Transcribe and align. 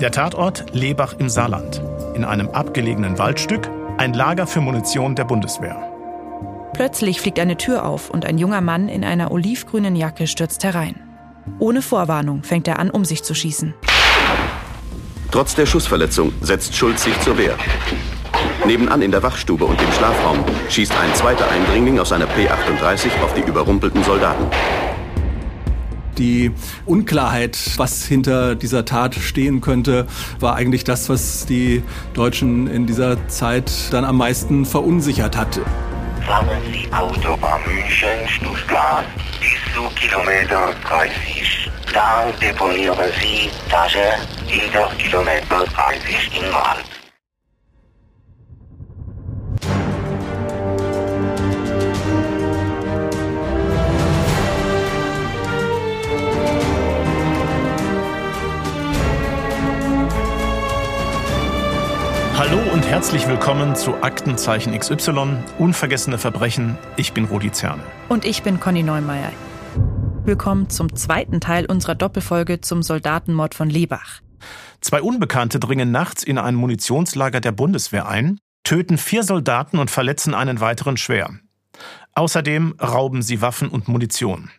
Der 0.00 0.10
Tatort 0.10 0.74
Lebach 0.74 1.14
im 1.18 1.30
Saarland. 1.30 1.80
In 2.14 2.26
einem 2.26 2.48
abgelegenen 2.48 3.16
Waldstück 3.16 3.70
ein 3.96 4.12
Lager 4.12 4.46
für 4.46 4.60
Munition 4.60 5.14
der 5.14 5.24
Bundeswehr. 5.24 5.90
Plötzlich 6.74 7.18
fliegt 7.18 7.38
eine 7.38 7.56
Tür 7.56 7.86
auf 7.86 8.10
und 8.10 8.26
ein 8.26 8.36
junger 8.36 8.60
Mann 8.60 8.90
in 8.90 9.04
einer 9.04 9.30
olivgrünen 9.30 9.96
Jacke 9.96 10.26
stürzt 10.26 10.62
herein. 10.64 11.00
Ohne 11.58 11.80
Vorwarnung 11.80 12.42
fängt 12.42 12.68
er 12.68 12.78
an, 12.78 12.90
um 12.90 13.06
sich 13.06 13.22
zu 13.22 13.34
schießen. 13.34 13.72
Trotz 15.30 15.54
der 15.54 15.64
Schussverletzung 15.64 16.34
setzt 16.42 16.76
Schulz 16.76 17.04
sich 17.04 17.18
zur 17.20 17.38
Wehr. 17.38 17.54
Nebenan 18.66 19.00
in 19.00 19.12
der 19.12 19.22
Wachstube 19.22 19.64
und 19.64 19.80
dem 19.80 19.90
Schlafraum 19.92 20.44
schießt 20.68 20.92
ein 20.92 21.14
zweiter 21.14 21.50
Eindringling 21.50 21.98
aus 21.98 22.12
einer 22.12 22.26
P38 22.26 23.22
auf 23.24 23.32
die 23.32 23.48
überrumpelten 23.48 24.04
Soldaten. 24.04 24.44
Die 26.18 26.50
Unklarheit, 26.86 27.58
was 27.76 28.04
hinter 28.04 28.54
dieser 28.54 28.84
Tat 28.84 29.14
stehen 29.14 29.60
könnte, 29.60 30.06
war 30.40 30.54
eigentlich 30.54 30.84
das, 30.84 31.08
was 31.08 31.46
die 31.46 31.82
Deutschen 32.14 32.66
in 32.68 32.86
dieser 32.86 33.28
Zeit 33.28 33.70
dann 33.90 34.04
am 34.04 34.16
meisten 34.16 34.64
verunsichert 34.64 35.36
hat. 35.36 35.60
Fahren 36.26 36.48
Sie 36.72 36.92
Autobahn 36.92 37.60
München, 37.66 38.28
Stuttgart 38.28 39.04
bis 39.40 39.74
zu 39.74 39.82
Kilometer 39.94 40.74
30. 40.88 41.70
Dann 41.92 42.32
deponieren 42.40 42.96
Sie 43.20 43.50
Tasche 43.70 44.16
hinter 44.46 44.90
Kilometer 44.98 45.64
30 45.74 46.40
im 46.40 46.52
Wald. 46.52 46.95
Und 62.86 62.92
herzlich 62.92 63.26
willkommen 63.26 63.74
zu 63.74 64.00
Aktenzeichen 64.02 64.78
XY, 64.78 65.38
Unvergessene 65.58 66.18
Verbrechen. 66.18 66.78
Ich 66.96 67.12
bin 67.12 67.24
Rudi 67.24 67.50
Zerne. 67.50 67.82
Und 68.08 68.24
ich 68.24 68.44
bin 68.44 68.60
Conny 68.60 68.84
Neumeier. 68.84 69.32
Willkommen 70.24 70.70
zum 70.70 70.94
zweiten 70.94 71.40
Teil 71.40 71.66
unserer 71.66 71.96
Doppelfolge 71.96 72.60
zum 72.60 72.84
Soldatenmord 72.84 73.56
von 73.56 73.68
Lebach. 73.68 74.20
Zwei 74.80 75.02
Unbekannte 75.02 75.58
dringen 75.58 75.90
nachts 75.90 76.22
in 76.22 76.38
ein 76.38 76.54
Munitionslager 76.54 77.40
der 77.40 77.50
Bundeswehr 77.50 78.06
ein, 78.06 78.38
töten 78.62 78.98
vier 78.98 79.24
Soldaten 79.24 79.78
und 79.78 79.90
verletzen 79.90 80.32
einen 80.32 80.60
weiteren 80.60 80.96
schwer. 80.96 81.30
Außerdem 82.14 82.76
rauben 82.80 83.20
sie 83.20 83.42
Waffen 83.42 83.68
und 83.68 83.88
Munition. 83.88 84.50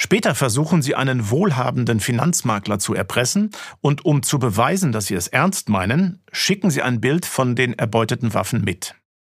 Später 0.00 0.36
versuchen 0.36 0.80
sie 0.80 0.94
einen 0.94 1.28
wohlhabenden 1.28 1.98
Finanzmakler 1.98 2.78
zu 2.78 2.94
erpressen 2.94 3.50
und 3.80 4.04
um 4.04 4.22
zu 4.22 4.38
beweisen, 4.38 4.92
dass 4.92 5.06
sie 5.06 5.16
es 5.16 5.26
ernst 5.26 5.68
meinen, 5.68 6.22
schicken 6.30 6.70
sie 6.70 6.82
ein 6.82 7.00
Bild 7.00 7.26
von 7.26 7.56
den 7.56 7.76
erbeuteten 7.76 8.32
Waffen 8.32 8.62
mit. 8.62 8.94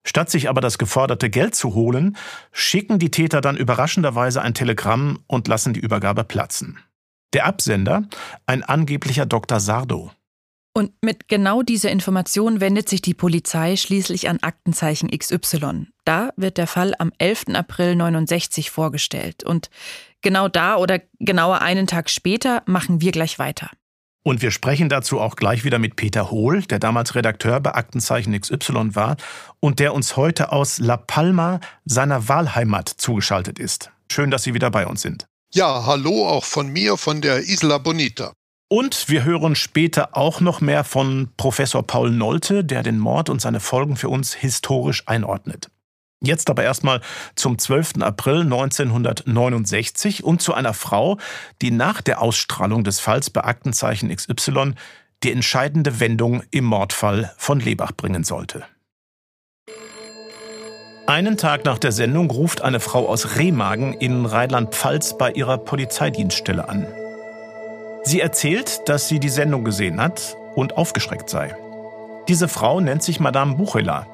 Statt 0.05 0.29
sich 0.29 0.49
aber 0.49 0.59
das 0.59 0.77
geforderte 0.77 1.29
Geld 1.29 1.55
zu 1.55 1.75
holen, 1.75 2.17
schicken 2.51 2.99
die 2.99 3.09
Täter 3.09 3.39
dann 3.39 3.55
überraschenderweise 3.55 4.41
ein 4.41 4.53
Telegramm 4.53 5.19
und 5.27 5.47
lassen 5.47 5.73
die 5.73 5.79
Übergabe 5.79 6.25
platzen. 6.25 6.77
Der 7.31 7.45
Absender, 7.45 8.03
ein 8.45 8.61
angeblicher 8.61 9.25
Dr. 9.25 9.61
Sardo. 9.61 10.11
Und 10.73 10.91
mit 11.01 11.29
genau 11.29 11.61
dieser 11.61 11.89
Information 11.89 12.59
wendet 12.59 12.89
sich 12.89 13.01
die 13.01 13.13
Polizei 13.13 13.77
schließlich 13.77 14.29
an 14.29 14.39
Aktenzeichen 14.41 15.09
XY. 15.09 15.87
Da 16.05 16.31
wird 16.35 16.57
der 16.57 16.67
Fall 16.67 16.93
am 16.99 17.11
11. 17.17 17.45
April 17.53 17.95
69 17.95 18.71
vorgestellt. 18.71 19.43
Und 19.43 19.69
genau 20.21 20.47
da 20.47 20.77
oder 20.77 20.99
genauer 21.19 21.61
einen 21.61 21.87
Tag 21.87 22.09
später 22.09 22.63
machen 22.65 23.01
wir 23.01 23.11
gleich 23.11 23.39
weiter. 23.39 23.69
Und 24.23 24.41
wir 24.41 24.51
sprechen 24.51 24.89
dazu 24.89 25.19
auch 25.19 25.35
gleich 25.35 25.63
wieder 25.63 25.79
mit 25.79 25.95
Peter 25.95 26.29
Hohl, 26.29 26.61
der 26.63 26.79
damals 26.79 27.15
Redakteur 27.15 27.59
bei 27.61 27.73
Aktenzeichen 27.73 28.39
XY 28.39 28.95
war 28.95 29.17
und 29.59 29.79
der 29.79 29.93
uns 29.93 30.17
heute 30.17 30.51
aus 30.51 30.79
La 30.79 30.97
Palma, 30.97 31.59
seiner 31.85 32.27
Wahlheimat, 32.27 32.89
zugeschaltet 32.89 33.59
ist. 33.59 33.91
Schön, 34.11 34.29
dass 34.29 34.43
Sie 34.43 34.53
wieder 34.53 34.71
bei 34.71 34.85
uns 34.85 35.01
sind. 35.01 35.25
Ja, 35.51 35.85
hallo 35.85 36.27
auch 36.27 36.43
von 36.43 36.67
mir, 36.67 36.97
von 36.97 37.21
der 37.21 37.39
Isla 37.39 37.77
Bonita. 37.77 38.33
Und 38.67 39.09
wir 39.09 39.23
hören 39.23 39.55
später 39.55 40.15
auch 40.15 40.41
noch 40.41 40.61
mehr 40.61 40.83
von 40.83 41.29
Professor 41.37 41.81
Paul 41.81 42.11
Nolte, 42.11 42.63
der 42.63 42.83
den 42.83 42.99
Mord 42.99 43.29
und 43.29 43.41
seine 43.41 43.59
Folgen 43.59 43.95
für 43.95 44.09
uns 44.09 44.35
historisch 44.35 45.07
einordnet. 45.07 45.71
Jetzt 46.21 46.49
aber 46.49 46.63
erstmal 46.63 46.99
zum 47.35 47.57
12. 47.57 48.01
April 48.01 48.41
1969 48.41 50.23
und 50.23 50.41
zu 50.41 50.53
einer 50.53 50.73
Frau, 50.73 51.17
die 51.61 51.71
nach 51.71 52.01
der 52.01 52.21
Ausstrahlung 52.21 52.83
des 52.83 52.99
Falls 52.99 53.29
bei 53.29 53.43
Aktenzeichen 53.43 54.13
XY 54.13 54.73
die 55.23 55.31
entscheidende 55.31 55.99
Wendung 55.99 56.43
im 56.51 56.65
Mordfall 56.65 57.33
von 57.37 57.59
Lebach 57.59 57.93
bringen 57.93 58.23
sollte. 58.23 58.65
Einen 61.07 61.37
Tag 61.37 61.65
nach 61.65 61.79
der 61.79 61.91
Sendung 61.91 62.29
ruft 62.29 62.61
eine 62.61 62.79
Frau 62.79 63.07
aus 63.07 63.37
Remagen 63.37 63.93
in 63.93 64.25
Rheinland-Pfalz 64.25 65.17
bei 65.17 65.31
ihrer 65.31 65.57
Polizeidienststelle 65.57 66.69
an. 66.69 66.85
Sie 68.03 68.21
erzählt, 68.21 68.87
dass 68.87 69.07
sie 69.07 69.19
die 69.19 69.29
Sendung 69.29 69.63
gesehen 69.63 69.99
hat 69.99 70.37
und 70.55 70.77
aufgeschreckt 70.77 71.29
sei. 71.29 71.55
Diese 72.27 72.47
Frau 72.47 72.79
nennt 72.79 73.01
sich 73.01 73.19
Madame 73.19 73.55
Buchela. 73.55 74.05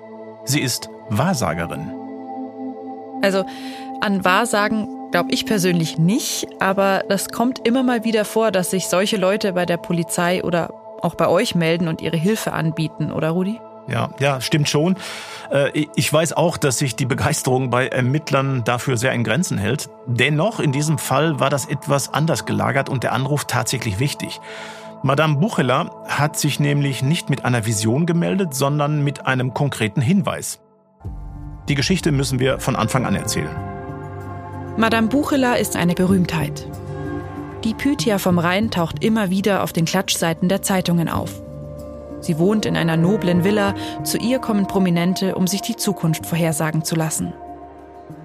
Sie 0.46 0.62
ist 0.62 0.90
Wahrsagerin. 1.10 1.92
Also 3.22 3.46
an 4.02 4.24
Wahrsagen 4.26 4.88
glaube 5.12 5.32
ich 5.32 5.46
persönlich 5.46 5.98
nicht, 5.98 6.48
aber 6.60 7.04
das 7.08 7.30
kommt 7.30 7.66
immer 7.66 7.84
mal 7.84 8.04
wieder 8.04 8.26
vor, 8.26 8.52
dass 8.52 8.72
sich 8.72 8.88
solche 8.88 9.18
Leute 9.18 9.54
bei 9.54 9.66
der 9.66 9.78
Polizei 9.78 10.44
oder 10.44 10.74
auch 11.02 11.16
bei 11.16 11.28
euch 11.28 11.56
melden 11.56 11.88
und 11.88 12.02
ihre 12.02 12.18
Hilfe 12.18 12.54
anbieten, 12.54 13.12
oder 13.12 13.30
Rudi? 13.30 13.60
Ja, 13.88 14.10
ja, 14.20 14.42
stimmt 14.42 14.68
schon. 14.68 14.96
Äh, 15.52 15.86
ich 15.96 16.12
weiß 16.12 16.34
auch, 16.34 16.58
dass 16.58 16.80
sich 16.80 16.96
die 16.96 17.06
Begeisterung 17.06 17.70
bei 17.70 17.88
Ermittlern 17.88 18.64
dafür 18.64 18.98
sehr 18.98 19.14
in 19.14 19.24
Grenzen 19.24 19.58
hält. 19.58 19.90
Dennoch, 20.08 20.60
in 20.60 20.72
diesem 20.72 20.98
Fall 20.98 21.40
war 21.40 21.50
das 21.50 21.66
etwas 21.68 22.14
anders 22.14 22.46
gelagert 22.46 22.90
und 22.90 23.04
der 23.04 23.14
Anruf 23.14 23.46
tatsächlich 23.46 24.00
wichtig. 24.00 24.42
Madame 25.04 25.38
Bucheler 25.38 25.92
hat 26.08 26.38
sich 26.38 26.60
nämlich 26.60 27.04
nicht 27.04 27.30
mit 27.30 27.46
einer 27.46 27.66
Vision 27.68 28.08
gemeldet, 28.08 28.56
sondern 28.56 29.04
mit 29.04 29.28
einem 29.28 29.54
konkreten 29.54 30.02
Hinweis. 30.02 30.60
Die 31.68 31.76
Geschichte 31.76 32.12
müssen 32.12 32.40
wir 32.40 32.60
von 32.60 32.76
Anfang 32.76 33.06
an 33.06 33.16
erzählen. 33.16 33.56
Madame 34.78 35.08
Bucheler 35.08 35.58
ist 35.58 35.76
eine 35.76 35.94
Berühmtheit. 35.94 36.68
Die 37.64 37.74
Pythia 37.74 38.20
vom 38.20 38.38
Rhein 38.38 38.70
taucht 38.70 39.04
immer 39.04 39.30
wieder 39.30 39.64
auf 39.64 39.74
den 39.74 39.86
Klatschseiten 39.86 40.50
der 40.50 40.62
Zeitungen 40.62 41.10
auf. 41.10 41.42
Sie 42.22 42.38
wohnt 42.38 42.66
in 42.66 42.76
einer 42.76 42.98
noblen 42.98 43.44
Villa, 43.44 43.74
zu 44.04 44.18
ihr 44.18 44.40
kommen 44.40 44.68
Prominente, 44.68 45.36
um 45.36 45.48
sich 45.48 45.62
die 45.62 45.76
Zukunft 45.76 46.26
vorhersagen 46.26 46.84
zu 46.84 46.96
lassen. 46.96 47.34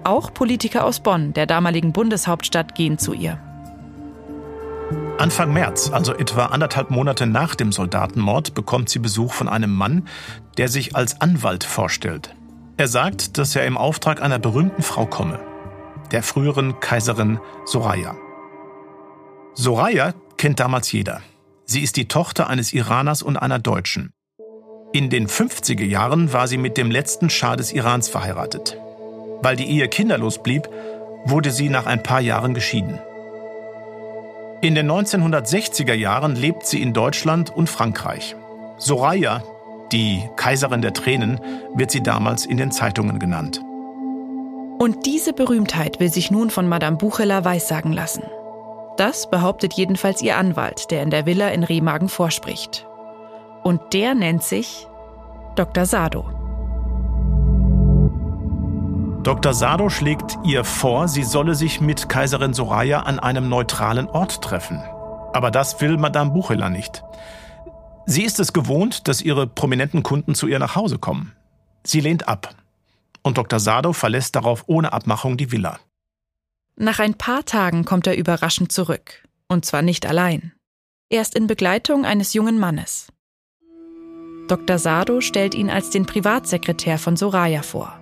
Auch 0.03 0.33
Politiker 0.33 0.85
aus 0.85 0.99
Bonn, 0.99 1.33
der 1.33 1.45
damaligen 1.45 1.93
Bundeshauptstadt, 1.93 2.75
gehen 2.75 2.97
zu 2.97 3.13
ihr. 3.13 3.39
Anfang 5.17 5.53
März, 5.53 5.91
also 5.91 6.13
etwa 6.15 6.47
anderthalb 6.47 6.89
Monate 6.89 7.27
nach 7.27 7.53
dem 7.53 7.71
Soldatenmord, 7.71 8.55
bekommt 8.55 8.89
sie 8.89 8.99
Besuch 8.99 9.33
von 9.33 9.47
einem 9.47 9.71
Mann, 9.71 10.07
der 10.57 10.67
sich 10.67 10.95
als 10.95 11.21
Anwalt 11.21 11.63
vorstellt. 11.63 12.35
Er 12.81 12.87
sagt, 12.87 13.37
dass 13.37 13.55
er 13.55 13.67
im 13.67 13.77
Auftrag 13.77 14.23
einer 14.23 14.39
berühmten 14.39 14.81
Frau 14.81 15.05
komme, 15.05 15.39
der 16.11 16.23
früheren 16.23 16.79
Kaiserin 16.79 17.39
Soraya. 17.63 18.15
Soraya 19.53 20.15
kennt 20.37 20.59
damals 20.59 20.91
jeder. 20.91 21.21
Sie 21.65 21.81
ist 21.81 21.95
die 21.95 22.07
Tochter 22.07 22.49
eines 22.49 22.73
Iraners 22.73 23.21
und 23.21 23.37
einer 23.37 23.59
Deutschen. 23.59 24.13
In 24.93 25.11
den 25.11 25.27
50er 25.27 25.83
Jahren 25.83 26.33
war 26.33 26.47
sie 26.47 26.57
mit 26.57 26.75
dem 26.75 26.89
letzten 26.89 27.29
Schah 27.29 27.55
des 27.55 27.71
Irans 27.71 28.09
verheiratet. 28.09 28.79
Weil 29.43 29.55
die 29.55 29.69
Ehe 29.69 29.87
kinderlos 29.87 30.41
blieb, 30.41 30.67
wurde 31.25 31.51
sie 31.51 31.69
nach 31.69 31.85
ein 31.85 32.01
paar 32.01 32.19
Jahren 32.19 32.55
geschieden. 32.55 32.99
In 34.63 34.73
den 34.73 34.91
1960er 34.91 35.93
Jahren 35.93 36.35
lebt 36.35 36.65
sie 36.65 36.81
in 36.81 36.93
Deutschland 36.93 37.51
und 37.55 37.69
Frankreich. 37.69 38.35
Soraya, 38.79 39.43
die 39.91 40.29
Kaiserin 40.35 40.81
der 40.81 40.93
Tränen, 40.93 41.39
wird 41.73 41.91
sie 41.91 42.03
damals 42.03 42.45
in 42.45 42.57
den 42.57 42.71
Zeitungen 42.71 43.19
genannt. 43.19 43.61
Und 44.79 45.05
diese 45.05 45.33
Berühmtheit 45.33 45.99
will 45.99 46.11
sich 46.11 46.31
nun 46.31 46.49
von 46.49 46.67
Madame 46.67 46.97
Bucheler 46.97 47.45
weissagen 47.45 47.93
lassen. 47.93 48.23
Das 48.97 49.29
behauptet 49.29 49.73
jedenfalls 49.73 50.21
ihr 50.21 50.37
Anwalt, 50.37 50.91
der 50.91 51.03
in 51.03 51.09
der 51.09 51.25
Villa 51.25 51.49
in 51.49 51.63
Remagen 51.63 52.09
vorspricht. 52.09 52.87
Und 53.63 53.93
der 53.93 54.15
nennt 54.15 54.43
sich 54.43 54.87
Dr. 55.55 55.85
Sado. 55.85 56.25
Dr. 59.23 59.53
Sado 59.53 59.89
schlägt 59.89 60.39
ihr 60.43 60.63
vor, 60.63 61.07
sie 61.07 61.23
solle 61.23 61.53
sich 61.53 61.79
mit 61.79 62.09
Kaiserin 62.09 62.53
Soraya 62.55 63.01
an 63.01 63.19
einem 63.19 63.49
neutralen 63.49 64.09
Ort 64.09 64.41
treffen. 64.41 64.81
Aber 65.33 65.51
das 65.51 65.79
will 65.79 65.97
Madame 65.97 66.31
Bucheler 66.31 66.69
nicht. 66.69 67.03
Sie 68.11 68.23
ist 68.23 68.41
es 68.41 68.51
gewohnt, 68.51 69.07
dass 69.07 69.21
ihre 69.21 69.47
prominenten 69.47 70.03
Kunden 70.03 70.35
zu 70.35 70.47
ihr 70.47 70.59
nach 70.59 70.75
Hause 70.75 70.99
kommen. 70.99 71.31
Sie 71.85 72.01
lehnt 72.01 72.27
ab. 72.27 72.53
Und 73.21 73.37
Dr. 73.37 73.57
Sado 73.57 73.93
verlässt 73.93 74.35
darauf 74.35 74.65
ohne 74.67 74.91
Abmachung 74.91 75.37
die 75.37 75.53
Villa. 75.53 75.79
Nach 76.75 76.99
ein 76.99 77.13
paar 77.13 77.45
Tagen 77.45 77.85
kommt 77.85 78.07
er 78.07 78.17
überraschend 78.17 78.73
zurück. 78.73 79.23
Und 79.47 79.63
zwar 79.63 79.81
nicht 79.81 80.05
allein. 80.05 80.51
Er 81.09 81.21
ist 81.21 81.35
in 81.35 81.47
Begleitung 81.47 82.03
eines 82.03 82.33
jungen 82.33 82.59
Mannes. 82.59 83.13
Dr. 84.49 84.77
Sado 84.77 85.21
stellt 85.21 85.55
ihn 85.55 85.69
als 85.69 85.89
den 85.89 86.05
Privatsekretär 86.05 86.97
von 86.97 87.15
Soraya 87.15 87.61
vor. 87.61 87.97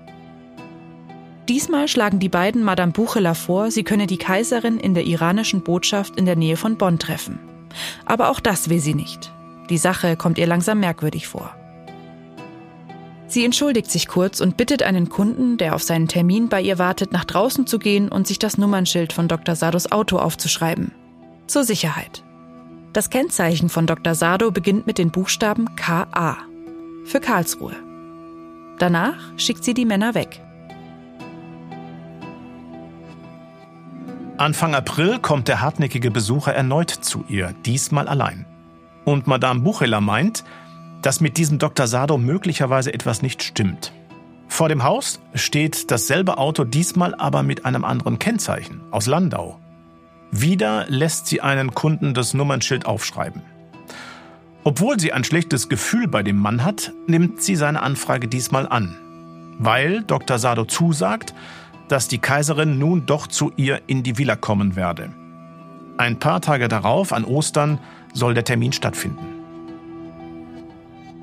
Diesmal 1.47 1.87
schlagen 1.87 2.17
die 2.17 2.29
beiden 2.29 2.63
Madame 2.63 2.93
Bucheler 2.93 3.35
vor, 3.35 3.69
sie 3.69 3.83
könne 3.83 4.07
die 4.07 4.17
Kaiserin 4.17 4.79
in 4.79 4.95
der 4.95 5.05
iranischen 5.05 5.63
Botschaft 5.63 6.15
in 6.15 6.25
der 6.25 6.35
Nähe 6.35 6.57
von 6.57 6.79
Bonn 6.79 6.97
treffen. 6.97 7.37
Aber 8.07 8.29
auch 8.29 8.39
das 8.39 8.69
will 8.69 8.79
sie 8.79 8.95
nicht. 8.95 9.31
Die 9.69 9.77
Sache 9.77 10.15
kommt 10.15 10.37
ihr 10.37 10.47
langsam 10.47 10.79
merkwürdig 10.79 11.27
vor. 11.27 11.55
Sie 13.27 13.45
entschuldigt 13.45 13.91
sich 13.91 14.07
kurz 14.07 14.41
und 14.41 14.57
bittet 14.57 14.81
einen 14.81 15.09
Kunden, 15.09 15.57
der 15.57 15.75
auf 15.75 15.83
seinen 15.83 16.07
Termin 16.07 16.49
bei 16.49 16.61
ihr 16.61 16.79
wartet, 16.79 17.11
nach 17.11 17.25
draußen 17.25 17.67
zu 17.67 17.77
gehen 17.77 18.09
und 18.09 18.25
sich 18.25 18.39
das 18.39 18.57
Nummernschild 18.57 19.13
von 19.13 19.27
Dr. 19.27 19.55
Sados 19.55 19.91
Auto 19.91 20.17
aufzuschreiben. 20.17 20.91
Zur 21.45 21.63
Sicherheit. 21.63 22.23
Das 22.91 23.11
Kennzeichen 23.11 23.69
von 23.69 23.85
Dr. 23.85 24.15
Sado 24.15 24.49
beginnt 24.49 24.87
mit 24.87 24.97
den 24.97 25.11
Buchstaben 25.11 25.75
KA 25.75 26.37
für 27.05 27.19
Karlsruhe. 27.19 27.75
Danach 28.79 29.37
schickt 29.37 29.63
sie 29.63 29.75
die 29.75 29.85
Männer 29.85 30.15
weg. 30.15 30.41
Anfang 34.37 34.73
April 34.73 35.19
kommt 35.19 35.47
der 35.47 35.61
hartnäckige 35.61 36.09
Besucher 36.09 36.53
erneut 36.53 36.89
zu 36.89 37.25
ihr, 37.27 37.53
diesmal 37.65 38.07
allein. 38.07 38.45
Und 39.09 39.25
Madame 39.25 39.61
Bucheler 39.61 40.01
meint, 40.01 40.43
dass 41.01 41.19
mit 41.19 41.37
diesem 41.37 41.57
Dr. 41.57 41.87
Sado 41.87 42.19
möglicherweise 42.19 42.93
etwas 42.93 43.23
nicht 43.23 43.41
stimmt. 43.41 43.91
Vor 44.47 44.69
dem 44.69 44.83
Haus 44.83 45.19
steht 45.33 45.89
dasselbe 45.89 46.37
Auto, 46.37 46.63
diesmal 46.63 47.15
aber 47.15 47.41
mit 47.41 47.65
einem 47.65 47.85
anderen 47.85 48.19
Kennzeichen, 48.19 48.81
aus 48.91 49.07
Landau. 49.07 49.59
Wieder 50.29 50.85
lässt 50.89 51.25
sie 51.25 51.41
einen 51.41 51.73
Kunden 51.73 52.13
das 52.13 52.35
Nummernschild 52.35 52.85
aufschreiben. 52.85 53.41
Obwohl 54.63 54.99
sie 54.99 55.11
ein 55.11 55.23
schlechtes 55.23 55.69
Gefühl 55.69 56.07
bei 56.07 56.21
dem 56.21 56.37
Mann 56.37 56.63
hat, 56.63 56.91
nimmt 57.07 57.41
sie 57.41 57.55
seine 57.55 57.81
Anfrage 57.81 58.27
diesmal 58.27 58.67
an, 58.69 58.95
weil 59.57 60.03
Dr. 60.03 60.37
Sado 60.37 60.65
zusagt, 60.65 61.33
dass 61.87 62.07
die 62.07 62.19
Kaiserin 62.19 62.77
nun 62.77 63.07
doch 63.07 63.25
zu 63.25 63.51
ihr 63.55 63.81
in 63.87 64.03
die 64.03 64.19
Villa 64.19 64.35
kommen 64.35 64.75
werde. 64.75 65.09
Ein 65.97 66.19
paar 66.19 66.41
Tage 66.41 66.67
darauf, 66.67 67.11
an 67.11 67.25
Ostern, 67.25 67.79
soll 68.19 68.35
der 68.35 68.43
Termin 68.43 68.73
stattfinden. 68.73 69.25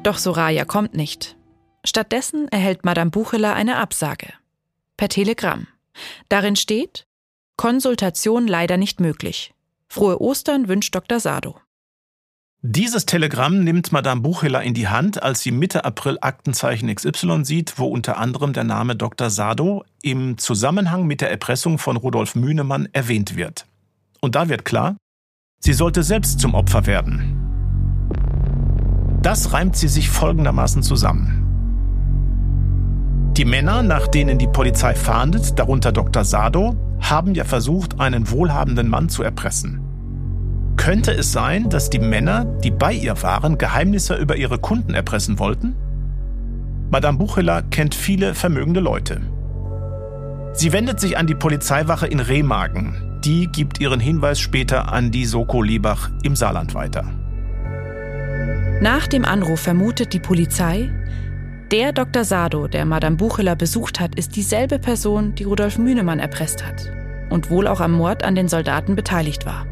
Doch 0.03 0.19
Soraya 0.19 0.65
kommt 0.65 0.95
nicht. 0.95 1.37
Stattdessen 1.85 2.49
erhält 2.49 2.85
Madame 2.85 3.11
Bucheler 3.11 3.55
eine 3.55 3.77
Absage. 3.77 4.33
Per 4.97 5.09
Telegramm. 5.09 5.69
Darin 6.29 6.57
steht, 6.57 7.07
Konsultation 7.57 8.47
leider 8.47 8.77
nicht 8.77 9.01
möglich. 9.01 9.55
Frohe 9.89 10.21
Ostern 10.21 10.69
wünscht 10.69 10.95
Dr. 10.95 11.21
Sado. 11.21 11.61
Dieses 12.63 13.07
Telegramm 13.07 13.63
nimmt 13.63 13.93
Madame 13.93 14.23
Bucheler 14.23 14.63
in 14.63 14.75
die 14.75 14.89
Hand, 14.89 15.23
als 15.23 15.41
sie 15.41 15.53
Mitte 15.53 15.85
April 15.85 16.19
Aktenzeichen 16.21 16.93
XY 16.93 17.45
sieht, 17.45 17.79
wo 17.79 17.87
unter 17.87 18.17
anderem 18.17 18.53
der 18.53 18.65
Name 18.65 18.97
Dr. 18.97 19.31
Sado 19.31 19.85
im 20.03 20.37
Zusammenhang 20.39 21.07
mit 21.07 21.21
der 21.21 21.31
Erpressung 21.31 21.79
von 21.79 21.97
Rudolf 21.97 22.35
Mühnemann 22.35 22.89
erwähnt 22.93 23.37
wird. 23.37 23.67
Und 24.21 24.35
da 24.35 24.49
wird 24.49 24.65
klar, 24.65 24.97
sie 25.67 25.73
sollte 25.73 26.05
selbst 26.05 26.39
zum 26.39 26.55
Opfer 26.55 26.87
werden. 26.87 27.43
Das 29.21 29.53
reimt 29.53 29.77
sie 29.77 29.89
sich 29.89 30.09
folgendermaßen 30.09 30.85
zusammen. 30.85 31.43
Die 33.37 33.45
Männer, 33.45 33.83
nach 33.83 34.07
denen 34.07 34.39
die 34.39 34.47
Polizei 34.47 34.95
fahndet, 34.95 35.59
darunter 35.59 35.91
Dr. 35.91 36.25
Sado, 36.25 36.77
haben 37.01 37.35
ja 37.35 37.45
versucht, 37.45 37.99
einen 37.99 38.31
wohlhabenden 38.31 38.89
Mann 38.89 39.09
zu 39.09 39.25
erpressen. 39.25 39.81
Könnte 40.77 41.11
es 41.11 41.33
sein, 41.33 41.69
dass 41.69 41.91
die 41.91 41.99
Männer, 41.99 42.45
die 42.63 42.71
bei 42.71 42.93
ihr 42.93 43.21
waren, 43.25 43.59
Geheimnisse 43.59 44.15
über 44.15 44.37
ihre 44.37 44.59
Kunden 44.59 44.95
erpressen 44.95 45.41
wollten? 45.41 45.75
Madame 46.91 47.19
Bucheler 47.19 47.63
kennt 47.63 47.97
viele 47.97 48.35
vermögende 48.35 48.79
Leute. 48.79 49.21
Sie 50.53 50.73
wendet 50.73 51.01
sich 51.01 51.19
an 51.19 51.27
die 51.27 51.35
Polizeiwache 51.35 52.07
in 52.07 52.21
Remagen. 52.21 53.06
Die 53.27 53.49
gibt 53.49 53.81
ihren 53.81 53.99
Hinweis 53.99 54.39
später 54.39 54.93
an 54.93 55.11
die 55.11 55.25
Soko 55.25 55.61
Liebach 55.61 56.11
im 56.23 56.37
Saarland 56.37 56.75
weiter. 56.75 57.03
Nach 58.81 59.09
dem 59.09 59.25
Anruf 59.25 59.59
vermutet 59.59 60.13
die 60.13 60.21
Polizei, 60.21 60.93
der 61.73 61.93
Dr. 61.93 62.23
Sado, 62.23 62.69
der 62.69 62.85
Madame 62.85 63.17
Bucheler 63.17 63.57
besucht 63.57 63.99
hat, 63.99 64.15
ist 64.15 64.37
dieselbe 64.37 64.79
Person, 64.79 65.35
die 65.35 65.43
Rudolf 65.43 65.77
Mühnemann 65.77 66.21
erpresst 66.21 66.65
hat 66.65 66.93
und 67.29 67.51
wohl 67.51 67.67
auch 67.67 67.81
am 67.81 67.91
Mord 67.91 68.23
an 68.23 68.37
den 68.37 68.47
Soldaten 68.47 68.95
beteiligt 68.95 69.45
war. 69.45 69.67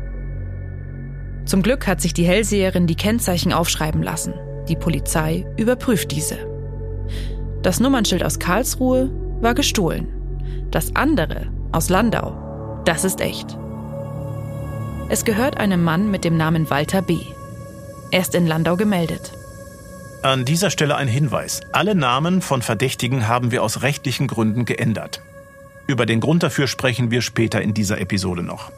Zum 1.45 1.63
Glück 1.63 1.87
hat 1.87 2.01
sich 2.01 2.13
die 2.13 2.27
Hellseherin 2.27 2.89
die 2.89 2.97
Kennzeichen 2.97 3.53
aufschreiben 3.53 4.03
lassen. 4.03 4.35
Die 4.69 4.75
Polizei 4.75 5.47
überprüft 5.57 6.11
diese. 6.11 6.39
Das 7.63 7.79
Nummernschild 7.79 8.25
aus 8.25 8.41
Karlsruhe 8.41 9.13
war 9.41 9.55
gestohlen. 9.55 10.09
Das 10.73 10.97
andere 10.97 11.47
aus 11.71 11.89
Landau, 11.89 12.44
das 12.85 13.05
ist 13.05 13.21
echt. 13.21 13.57
Es 15.09 15.25
gehört 15.25 15.59
einem 15.59 15.83
Mann 15.83 16.11
mit 16.11 16.25
dem 16.25 16.37
Namen 16.37 16.71
Walter 16.71 17.03
B. 17.03 17.19
Er 18.11 18.21
ist 18.21 18.35
in 18.35 18.47
Landau 18.47 18.77
gemeldet. 18.77 19.33
An 20.23 20.45
dieser 20.45 20.71
Stelle 20.71 20.97
ein 20.97 21.09
Hinweis. 21.09 21.61
Alle 21.73 21.95
Namen 21.95 22.41
von 22.41 22.63
Verdächtigen 22.63 23.29
haben 23.29 23.51
wir 23.51 23.63
aus 23.63 23.83
rechtlichen 23.83 24.27
Gründen 24.27 24.65
geändert. 24.65 25.21
Über 25.87 26.07
den 26.07 26.21
Grund 26.21 26.43
dafür 26.43 26.67
sprechen 26.67 27.11
wir 27.11 27.21
später 27.21 27.61
in 27.61 27.75
dieser 27.75 28.01
Episode 28.01 28.43
noch. 28.43 28.73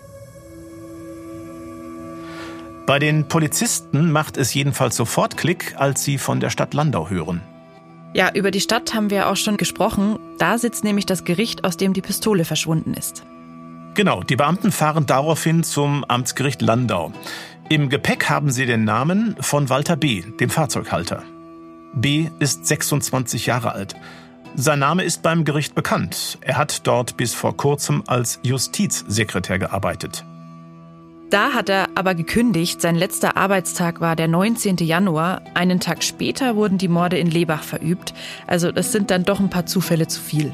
Bei 2.86 2.98
den 2.98 3.28
Polizisten 3.28 4.10
macht 4.10 4.36
es 4.36 4.54
jedenfalls 4.54 4.96
sofort 4.96 5.36
Klick, 5.36 5.74
als 5.76 6.02
sie 6.04 6.18
von 6.18 6.40
der 6.40 6.50
Stadt 6.50 6.74
Landau 6.74 7.10
hören. 7.10 7.42
Ja, 8.14 8.32
über 8.32 8.50
die 8.50 8.60
Stadt 8.60 8.94
haben 8.94 9.10
wir 9.10 9.28
auch 9.28 9.36
schon 9.36 9.56
gesprochen. 9.56 10.18
Da 10.38 10.58
sitzt 10.58 10.84
nämlich 10.84 11.06
das 11.06 11.24
Gericht, 11.24 11.64
aus 11.64 11.76
dem 11.76 11.92
die 11.92 12.02
Pistole 12.02 12.44
verschwunden 12.44 12.94
ist. 12.94 13.24
Genau, 13.96 14.22
die 14.22 14.36
Beamten 14.36 14.72
fahren 14.72 15.06
daraufhin 15.06 15.64
zum 15.64 16.04
Amtsgericht 16.04 16.60
Landau. 16.60 17.12
Im 17.70 17.88
Gepäck 17.88 18.28
haben 18.28 18.50
sie 18.50 18.66
den 18.66 18.84
Namen 18.84 19.36
von 19.40 19.70
Walter 19.70 19.96
B., 19.96 20.20
dem 20.20 20.50
Fahrzeughalter. 20.50 21.22
B. 21.94 22.28
ist 22.38 22.66
26 22.66 23.46
Jahre 23.46 23.72
alt. 23.72 23.96
Sein 24.54 24.80
Name 24.80 25.02
ist 25.02 25.22
beim 25.22 25.46
Gericht 25.46 25.74
bekannt. 25.74 26.36
Er 26.42 26.58
hat 26.58 26.86
dort 26.86 27.16
bis 27.16 27.32
vor 27.32 27.56
kurzem 27.56 28.02
als 28.06 28.38
Justizsekretär 28.42 29.58
gearbeitet. 29.58 30.26
Da 31.30 31.54
hat 31.54 31.70
er 31.70 31.88
aber 31.94 32.14
gekündigt, 32.14 32.82
sein 32.82 32.96
letzter 32.96 33.38
Arbeitstag 33.38 34.02
war 34.02 34.14
der 34.14 34.28
19. 34.28 34.76
Januar. 34.76 35.40
Einen 35.54 35.80
Tag 35.80 36.04
später 36.04 36.54
wurden 36.54 36.76
die 36.76 36.88
Morde 36.88 37.16
in 37.16 37.30
Lebach 37.30 37.62
verübt. 37.62 38.12
Also 38.46 38.72
das 38.72 38.92
sind 38.92 39.10
dann 39.10 39.24
doch 39.24 39.40
ein 39.40 39.48
paar 39.48 39.64
Zufälle 39.64 40.06
zu 40.06 40.20
viel. 40.20 40.52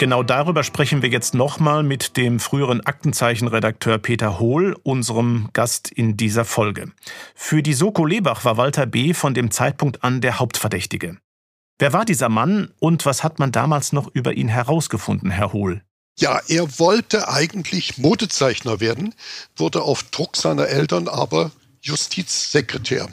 Genau 0.00 0.22
darüber 0.22 0.64
sprechen 0.64 1.02
wir 1.02 1.10
jetzt 1.10 1.34
nochmal 1.34 1.82
mit 1.82 2.16
dem 2.16 2.40
früheren 2.40 2.80
Aktenzeichenredakteur 2.80 3.98
Peter 3.98 4.38
Hohl, 4.38 4.74
unserem 4.82 5.50
Gast 5.52 5.92
in 5.92 6.16
dieser 6.16 6.46
Folge. 6.46 6.90
Für 7.34 7.62
die 7.62 7.74
Soko 7.74 8.06
Lebach 8.06 8.46
war 8.46 8.56
Walter 8.56 8.86
B. 8.86 9.12
von 9.12 9.34
dem 9.34 9.50
Zeitpunkt 9.50 10.02
an 10.02 10.22
der 10.22 10.38
Hauptverdächtige. 10.38 11.18
Wer 11.78 11.92
war 11.92 12.06
dieser 12.06 12.30
Mann 12.30 12.72
und 12.78 13.04
was 13.04 13.22
hat 13.22 13.38
man 13.38 13.52
damals 13.52 13.92
noch 13.92 14.08
über 14.14 14.32
ihn 14.32 14.48
herausgefunden, 14.48 15.30
Herr 15.30 15.52
Hohl? 15.52 15.82
Ja, 16.18 16.40
er 16.48 16.78
wollte 16.78 17.28
eigentlich 17.28 17.98
Modezeichner 17.98 18.80
werden, 18.80 19.14
wurde 19.54 19.82
auf 19.82 20.04
Druck 20.04 20.34
seiner 20.34 20.68
Eltern 20.68 21.08
aber 21.08 21.50
Justizsekretär. 21.82 23.06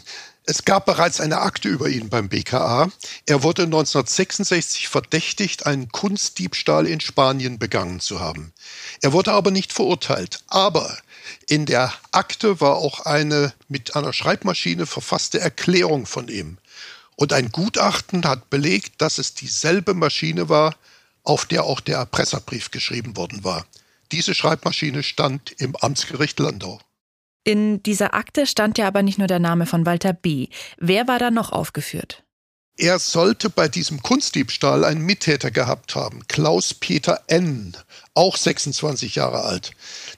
Es 0.49 0.63
gab 0.63 0.85
bereits 0.85 1.19
eine 1.19 1.41
Akte 1.41 1.67
über 1.67 1.89
ihn 1.89 2.07
beim 2.07 2.29
BKA. 2.29 2.89
Er 3.25 3.43
wurde 3.43 3.63
1966 3.63 4.87
verdächtigt, 4.87 5.65
einen 5.65 5.91
Kunstdiebstahl 5.91 6.87
in 6.87 7.01
Spanien 7.01 7.59
begangen 7.59 7.99
zu 7.99 8.21
haben. 8.21 8.53
Er 9.01 9.11
wurde 9.11 9.33
aber 9.33 9.51
nicht 9.51 9.73
verurteilt. 9.73 10.39
Aber 10.47 10.97
in 11.47 11.65
der 11.65 11.93
Akte 12.13 12.61
war 12.61 12.77
auch 12.77 13.01
eine 13.01 13.53
mit 13.67 13.97
einer 13.97 14.13
Schreibmaschine 14.13 14.85
verfasste 14.85 15.41
Erklärung 15.41 16.05
von 16.05 16.29
ihm. 16.29 16.59
Und 17.17 17.33
ein 17.33 17.51
Gutachten 17.51 18.25
hat 18.25 18.49
belegt, 18.49 19.01
dass 19.01 19.17
es 19.17 19.33
dieselbe 19.33 19.95
Maschine 19.95 20.47
war, 20.47 20.77
auf 21.25 21.45
der 21.45 21.65
auch 21.65 21.81
der 21.81 21.97
Erpresserbrief 21.97 22.71
geschrieben 22.71 23.17
worden 23.17 23.43
war. 23.43 23.65
Diese 24.13 24.33
Schreibmaschine 24.33 25.03
stand 25.03 25.51
im 25.57 25.75
Amtsgericht 25.75 26.39
Landau. 26.39 26.79
In 27.47 27.81
dieser 27.81 28.13
Akte 28.13 28.45
stand 28.45 28.77
ja 28.77 28.87
aber 28.87 29.03
nicht 29.03 29.19
nur 29.19 29.27
der 29.27 29.39
Name 29.39 29.65
von 29.65 29.85
Walter 29.85 30.11
B. 30.11 30.49
Wer 30.79 31.07
war 31.07 31.17
da 31.17 31.31
noch 31.31 31.53
aufgeführt? 31.53 32.25
Er 32.75 32.99
sollte 32.99 33.49
bei 33.49 33.69
diesem 33.69 34.03
Kunstdiebstahl 34.03 34.83
einen 34.83 34.99
Mittäter 34.99 35.49
gehabt 35.49 35.95
haben, 35.95 36.27
Klaus-Peter 36.27 37.21
N., 37.27 37.77
auch 38.13 38.35
26 38.35 39.15
Jahre 39.15 39.45
alt. 39.45 39.71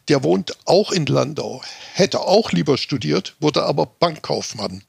Der 0.08 0.24
wohnt 0.24 0.58
auch 0.66 0.92
in 0.92 1.06
Landau, 1.06 1.62
hätte 1.94 2.22
auch 2.22 2.52
lieber 2.52 2.80
studiert, 2.80 3.36
wurde 3.40 3.62
aber 3.62 3.86
Bankkaufmann. 3.86 4.82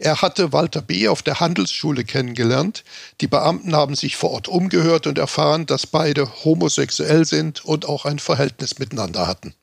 Er 0.00 0.22
hatte 0.22 0.52
Walter 0.52 0.82
B. 0.82 1.06
auf 1.06 1.22
der 1.22 1.38
Handelsschule 1.38 2.02
kennengelernt. 2.02 2.82
Die 3.20 3.28
Beamten 3.28 3.76
haben 3.76 3.94
sich 3.94 4.16
vor 4.16 4.32
Ort 4.32 4.48
umgehört 4.48 5.06
und 5.06 5.18
erfahren, 5.18 5.66
dass 5.66 5.86
beide 5.86 6.44
homosexuell 6.44 7.24
sind 7.24 7.64
und 7.64 7.88
auch 7.88 8.06
ein 8.06 8.18
Verhältnis 8.18 8.80
miteinander 8.80 9.28
hatten. 9.28 9.54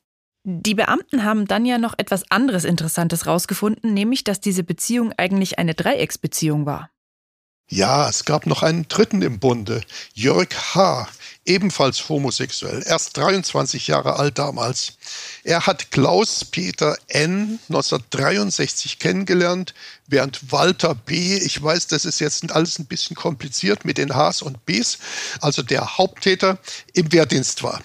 Die 0.46 0.76
Beamten 0.76 1.24
haben 1.24 1.48
dann 1.48 1.66
ja 1.66 1.78
noch 1.78 1.94
etwas 1.98 2.30
anderes 2.30 2.66
Interessantes 2.66 3.28
rausgefunden, 3.28 3.94
nämlich 3.94 4.26
dass 4.26 4.42
diese 4.42 4.64
Beziehung 4.64 5.14
eigentlich 5.16 5.58
eine 5.58 5.74
Dreiecksbeziehung 5.74 6.66
war. 6.66 6.90
Ja, 7.70 8.10
es 8.10 8.26
gab 8.26 8.46
noch 8.46 8.62
einen 8.62 8.90
dritten 8.90 9.22
im 9.22 9.40
Bunde, 9.40 9.82
Jörg 10.14 10.50
H., 10.76 11.08
ebenfalls 11.46 12.10
homosexuell, 12.10 12.84
erst 12.86 13.16
23 13.16 13.88
Jahre 13.88 14.18
alt 14.18 14.38
damals. 14.38 14.98
Er 15.44 15.66
hat 15.66 15.90
Klaus-Peter 15.92 16.98
N. 17.08 17.60
1963 17.70 19.00
kennengelernt, 19.00 19.74
während 20.08 20.52
Walter 20.52 20.94
B., 20.94 21.38
ich 21.38 21.64
weiß, 21.64 21.88
das 21.88 22.04
ist 22.04 22.20
jetzt 22.20 22.52
alles 22.52 22.80
ein 22.80 22.86
bisschen 22.86 23.16
kompliziert 23.16 23.86
mit 23.86 23.98
den 23.98 24.14
Hs 24.14 24.42
und 24.42 24.66
Bs, 24.66 25.00
also 25.40 25.64
der 25.64 25.98
Haupttäter, 25.98 26.60
im 26.94 27.12
Wehrdienst 27.14 27.64
war. 27.64 27.82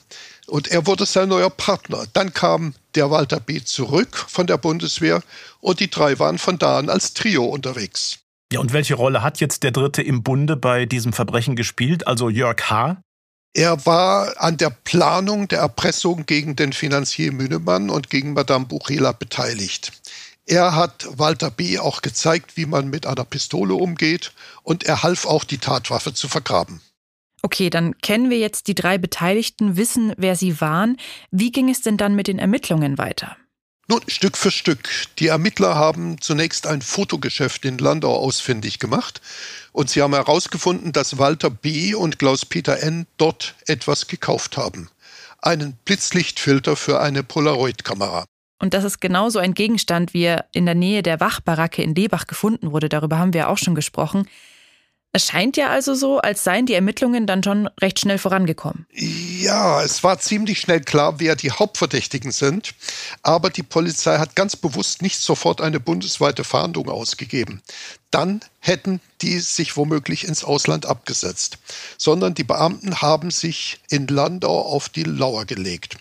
Und 0.48 0.68
er 0.68 0.86
wurde 0.86 1.04
sein 1.04 1.28
neuer 1.28 1.50
Partner. 1.50 2.06
Dann 2.14 2.32
kam 2.32 2.74
der 2.94 3.10
Walter 3.10 3.38
B. 3.38 3.62
zurück 3.62 4.16
von 4.28 4.46
der 4.46 4.56
Bundeswehr 4.56 5.22
und 5.60 5.78
die 5.80 5.90
drei 5.90 6.18
waren 6.18 6.38
von 6.38 6.58
da 6.58 6.78
an 6.78 6.88
als 6.88 7.12
Trio 7.12 7.44
unterwegs. 7.44 8.18
Ja, 8.50 8.60
und 8.60 8.72
welche 8.72 8.94
Rolle 8.94 9.22
hat 9.22 9.40
jetzt 9.40 9.62
der 9.62 9.72
Dritte 9.72 10.00
im 10.00 10.22
Bunde 10.22 10.56
bei 10.56 10.86
diesem 10.86 11.12
Verbrechen 11.12 11.54
gespielt, 11.54 12.06
also 12.06 12.30
Jörg 12.30 12.70
H.? 12.70 12.96
Er 13.54 13.84
war 13.84 14.40
an 14.40 14.56
der 14.56 14.70
Planung 14.70 15.48
der 15.48 15.58
Erpressung 15.58 16.24
gegen 16.24 16.56
den 16.56 16.72
Finanzier 16.72 17.30
Münemann 17.32 17.90
und 17.90 18.08
gegen 18.08 18.32
Madame 18.32 18.64
Buchela 18.64 19.12
beteiligt. 19.12 19.92
Er 20.46 20.74
hat 20.74 21.06
Walter 21.18 21.50
B. 21.50 21.78
auch 21.78 22.00
gezeigt, 22.00 22.56
wie 22.56 22.64
man 22.64 22.88
mit 22.88 23.04
einer 23.06 23.24
Pistole 23.26 23.74
umgeht 23.74 24.32
und 24.62 24.84
er 24.84 25.02
half 25.02 25.26
auch, 25.26 25.44
die 25.44 25.58
Tatwaffe 25.58 26.14
zu 26.14 26.26
vergraben. 26.26 26.80
Okay, 27.42 27.70
dann 27.70 27.96
kennen 27.98 28.30
wir 28.30 28.38
jetzt 28.38 28.66
die 28.66 28.74
drei 28.74 28.98
Beteiligten, 28.98 29.76
wissen, 29.76 30.12
wer 30.16 30.36
sie 30.36 30.60
waren. 30.60 30.96
Wie 31.30 31.52
ging 31.52 31.68
es 31.68 31.82
denn 31.82 31.96
dann 31.96 32.14
mit 32.14 32.26
den 32.26 32.38
Ermittlungen 32.38 32.98
weiter? 32.98 33.36
Nun, 33.90 34.02
Stück 34.06 34.36
für 34.36 34.50
Stück. 34.50 34.90
Die 35.18 35.28
Ermittler 35.28 35.74
haben 35.74 36.20
zunächst 36.20 36.66
ein 36.66 36.82
Fotogeschäft 36.82 37.64
in 37.64 37.78
Landau 37.78 38.14
ausfindig 38.14 38.80
gemacht 38.80 39.22
und 39.72 39.88
sie 39.88 40.02
haben 40.02 40.12
herausgefunden, 40.12 40.92
dass 40.92 41.16
Walter 41.16 41.48
B. 41.48 41.94
und 41.94 42.18
Klaus-Peter 42.18 42.82
N. 42.82 43.06
dort 43.16 43.54
etwas 43.66 44.06
gekauft 44.06 44.58
haben. 44.58 44.90
Einen 45.40 45.78
Blitzlichtfilter 45.86 46.76
für 46.76 47.00
eine 47.00 47.22
Polaroid-Kamera. 47.22 48.26
Und 48.60 48.74
das 48.74 48.84
ist 48.84 49.00
genauso 49.00 49.38
ein 49.38 49.54
Gegenstand, 49.54 50.12
wie 50.12 50.24
er 50.24 50.46
in 50.52 50.66
der 50.66 50.74
Nähe 50.74 51.02
der 51.02 51.20
Wachbaracke 51.20 51.82
in 51.82 51.94
Lebach 51.94 52.26
gefunden 52.26 52.72
wurde. 52.72 52.90
Darüber 52.90 53.18
haben 53.18 53.32
wir 53.32 53.48
auch 53.48 53.58
schon 53.58 53.74
gesprochen. 53.74 54.28
Es 55.12 55.26
scheint 55.26 55.56
ja 55.56 55.70
also 55.70 55.94
so, 55.94 56.18
als 56.18 56.44
seien 56.44 56.66
die 56.66 56.74
Ermittlungen 56.74 57.26
dann 57.26 57.42
schon 57.42 57.68
recht 57.80 57.98
schnell 57.98 58.18
vorangekommen. 58.18 58.86
Ja, 58.92 59.82
es 59.82 60.04
war 60.04 60.18
ziemlich 60.18 60.60
schnell 60.60 60.82
klar, 60.82 61.18
wer 61.18 61.34
die 61.34 61.50
Hauptverdächtigen 61.50 62.30
sind. 62.30 62.74
Aber 63.22 63.48
die 63.48 63.62
Polizei 63.62 64.18
hat 64.18 64.36
ganz 64.36 64.54
bewusst 64.54 65.00
nicht 65.00 65.18
sofort 65.18 65.62
eine 65.62 65.80
bundesweite 65.80 66.44
Fahndung 66.44 66.90
ausgegeben. 66.90 67.62
Dann 68.10 68.40
hätten 68.60 69.00
die 69.22 69.38
sich 69.38 69.78
womöglich 69.78 70.28
ins 70.28 70.44
Ausland 70.44 70.84
abgesetzt. 70.84 71.56
Sondern 71.96 72.34
die 72.34 72.44
Beamten 72.44 73.00
haben 73.00 73.30
sich 73.30 73.80
in 73.88 74.08
Landau 74.08 74.60
auf 74.60 74.90
die 74.90 75.04
Lauer 75.04 75.46
gelegt. 75.46 75.96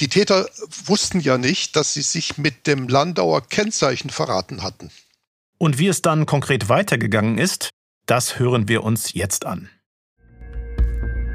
Die 0.00 0.08
Täter 0.08 0.48
wussten 0.86 1.20
ja 1.20 1.38
nicht, 1.38 1.76
dass 1.76 1.94
sie 1.94 2.02
sich 2.02 2.36
mit 2.36 2.66
dem 2.66 2.88
Landauer 2.88 3.42
Kennzeichen 3.42 4.10
verraten 4.10 4.64
hatten. 4.64 4.90
Und 5.56 5.78
wie 5.78 5.88
es 5.88 6.02
dann 6.02 6.26
konkret 6.26 6.68
weitergegangen 6.68 7.38
ist, 7.38 7.70
das 8.10 8.40
hören 8.40 8.66
wir 8.66 8.82
uns 8.82 9.14
jetzt 9.14 9.46
an. 9.46 9.68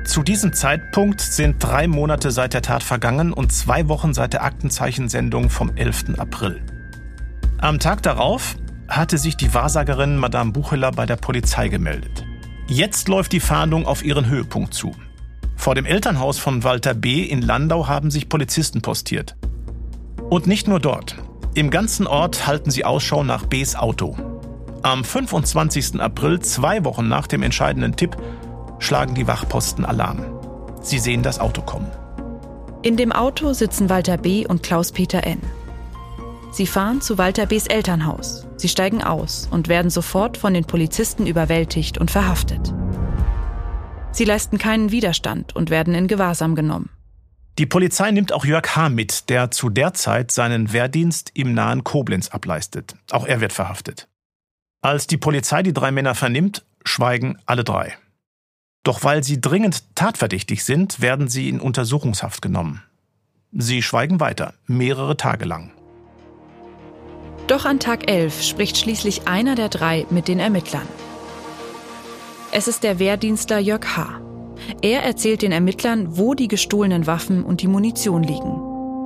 Zu 0.05 0.23
diesem 0.23 0.51
Zeitpunkt 0.51 1.21
sind 1.21 1.63
drei 1.63 1.87
Monate 1.87 2.31
seit 2.31 2.53
der 2.53 2.61
Tat 2.61 2.83
vergangen 2.83 3.31
und 3.31 3.53
zwei 3.53 3.87
Wochen 3.87 4.13
seit 4.13 4.33
der 4.33 4.43
Aktenzeichensendung 4.43 5.49
vom 5.49 5.75
11. 5.75 6.19
April. 6.19 6.61
Am 7.59 7.79
Tag 7.79 8.03
darauf 8.03 8.57
hatte 8.89 9.17
sich 9.17 9.37
die 9.37 9.53
Wahrsagerin 9.53 10.17
Madame 10.17 10.51
Bucheler 10.51 10.91
bei 10.91 11.05
der 11.05 11.15
Polizei 11.15 11.69
gemeldet. 11.69 12.25
Jetzt 12.67 13.07
läuft 13.07 13.31
die 13.31 13.39
Fahndung 13.39 13.85
auf 13.85 14.03
ihren 14.03 14.27
Höhepunkt 14.27 14.73
zu. 14.73 14.93
Vor 15.55 15.75
dem 15.75 15.85
Elternhaus 15.85 16.39
von 16.39 16.63
Walter 16.65 16.93
B. 16.93 17.23
in 17.23 17.41
Landau 17.41 17.87
haben 17.87 18.11
sich 18.11 18.27
Polizisten 18.27 18.81
postiert. 18.81 19.37
Und 20.29 20.45
nicht 20.45 20.67
nur 20.67 20.81
dort. 20.81 21.15
Im 21.53 21.69
ganzen 21.69 22.05
Ort 22.05 22.45
halten 22.45 22.69
sie 22.69 22.83
Ausschau 22.83 23.23
nach 23.23 23.45
Bs 23.45 23.75
Auto. 23.75 24.34
Am 24.85 25.03
25. 25.03 25.99
April, 25.99 26.41
zwei 26.41 26.85
Wochen 26.85 27.07
nach 27.07 27.25
dem 27.25 27.41
entscheidenden 27.41 27.95
Tipp, 27.95 28.15
schlagen 28.77 29.15
die 29.15 29.25
Wachposten 29.25 29.83
Alarm. 29.83 30.23
Sie 30.79 30.99
sehen 30.99 31.23
das 31.23 31.39
Auto 31.39 31.63
kommen. 31.63 31.89
In 32.83 32.95
dem 32.95 33.11
Auto 33.11 33.53
sitzen 33.53 33.89
Walter 33.89 34.17
B. 34.17 34.45
und 34.45 34.61
Klaus-Peter 34.61 35.23
N. 35.25 35.41
Sie 36.51 36.67
fahren 36.67 37.01
zu 37.01 37.17
Walter 37.17 37.47
B.s 37.47 37.65
Elternhaus. 37.65 38.45
Sie 38.57 38.69
steigen 38.69 39.01
aus 39.01 39.47
und 39.49 39.69
werden 39.69 39.89
sofort 39.89 40.37
von 40.37 40.53
den 40.53 40.65
Polizisten 40.65 41.25
überwältigt 41.25 41.97
und 41.97 42.11
verhaftet. 42.11 42.71
Sie 44.11 44.23
leisten 44.23 44.59
keinen 44.59 44.91
Widerstand 44.91 45.55
und 45.55 45.71
werden 45.71 45.95
in 45.95 46.07
Gewahrsam 46.07 46.53
genommen. 46.53 46.91
Die 47.57 47.65
Polizei 47.65 48.11
nimmt 48.11 48.31
auch 48.31 48.45
Jörg 48.45 48.75
H. 48.75 48.89
mit, 48.89 49.31
der 49.31 49.49
zu 49.49 49.71
der 49.71 49.95
Zeit 49.95 50.29
seinen 50.29 50.73
Wehrdienst 50.73 51.31
im 51.33 51.55
nahen 51.55 51.83
Koblenz 51.83 52.27
ableistet. 52.27 52.93
Auch 53.09 53.25
er 53.25 53.41
wird 53.41 53.51
verhaftet. 53.51 54.07
Als 54.85 55.07
die 55.07 55.17
Polizei 55.17 55.63
die 55.63 55.73
drei 55.73 55.89
Männer 55.89 56.13
vernimmt, 56.13 56.63
schweigen 56.83 57.39
alle 57.47 57.63
drei. 57.63 57.97
Doch 58.83 59.03
weil 59.03 59.23
sie 59.23 59.41
dringend 59.41 59.95
tatverdächtig 59.95 60.63
sind, 60.63 61.01
werden 61.01 61.27
sie 61.27 61.49
in 61.49 61.59
Untersuchungshaft 61.59 62.43
genommen. 62.43 62.83
Sie 63.51 63.81
schweigen 63.81 64.19
weiter, 64.19 64.53
mehrere 64.67 65.17
Tage 65.17 65.45
lang. 65.45 65.71
Doch 67.47 67.65
an 67.65 67.79
Tag 67.79 68.11
11 68.11 68.43
spricht 68.43 68.77
schließlich 68.77 69.27
einer 69.27 69.55
der 69.55 69.69
drei 69.69 70.05
mit 70.11 70.27
den 70.27 70.37
Ermittlern. 70.37 70.87
Es 72.51 72.67
ist 72.67 72.83
der 72.83 72.99
Wehrdienstler 72.99 73.57
Jörg 73.57 73.97
H. 73.97 74.21
Er 74.83 75.01
erzählt 75.01 75.41
den 75.41 75.51
Ermittlern, 75.51 76.15
wo 76.15 76.35
die 76.35 76.47
gestohlenen 76.47 77.07
Waffen 77.07 77.43
und 77.43 77.63
die 77.63 77.67
Munition 77.67 78.21
liegen. 78.21 78.61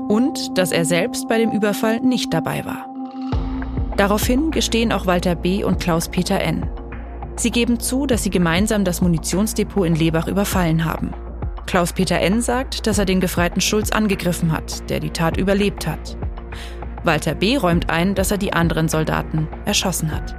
Und 0.09 0.57
dass 0.57 0.74
er 0.74 0.83
selbst 0.83 1.29
bei 1.29 1.38
dem 1.38 1.51
Überfall 1.51 2.01
nicht 2.01 2.33
dabei 2.33 2.65
war. 2.65 2.88
Daraufhin 4.00 4.51
gestehen 4.51 4.94
auch 4.94 5.08
Walter 5.08 5.36
B. 5.36 5.65
und 5.65 5.82
Klaus-Peter 5.82 6.39
N. 6.39 6.65
Sie 7.36 7.51
geben 7.51 7.82
zu, 7.82 8.06
dass 8.06 8.24
sie 8.24 8.29
gemeinsam 8.29 8.86
das 8.86 9.01
Munitionsdepot 9.01 9.86
in 9.86 9.94
Lebach 9.94 10.29
überfallen 10.29 10.86
haben. 10.86 11.13
Klaus-Peter 11.65 12.18
N. 12.18 12.41
sagt, 12.41 12.88
dass 12.88 12.98
er 12.98 13.03
den 13.03 13.20
Gefreiten 13.20 13.60
Schulz 13.60 13.91
angegriffen 13.91 14.53
hat, 14.53 14.89
der 14.89 15.01
die 15.01 15.10
Tat 15.10 15.36
überlebt 15.36 15.86
hat. 15.86 16.15
Walter 17.03 17.36
B. 17.36 17.58
räumt 17.58 17.89
ein, 17.89 18.15
dass 18.15 18.32
er 18.32 18.38
die 18.38 18.53
anderen 18.53 18.88
Soldaten 18.88 19.50
erschossen 19.65 20.13
hat. 20.15 20.34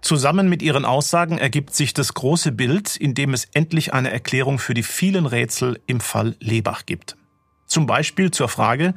Zusammen 0.00 0.48
mit 0.48 0.62
ihren 0.62 0.84
Aussagen 0.84 1.38
ergibt 1.38 1.74
sich 1.74 1.92
das 1.92 2.14
große 2.14 2.52
Bild, 2.52 2.96
in 2.96 3.14
dem 3.14 3.34
es 3.34 3.46
endlich 3.52 3.92
eine 3.92 4.12
Erklärung 4.12 4.60
für 4.60 4.74
die 4.74 4.84
vielen 4.84 5.26
Rätsel 5.26 5.80
im 5.88 5.98
Fall 5.98 6.36
Lebach 6.38 6.86
gibt. 6.86 7.16
Zum 7.66 7.86
Beispiel 7.86 8.30
zur 8.30 8.48
Frage, 8.48 8.94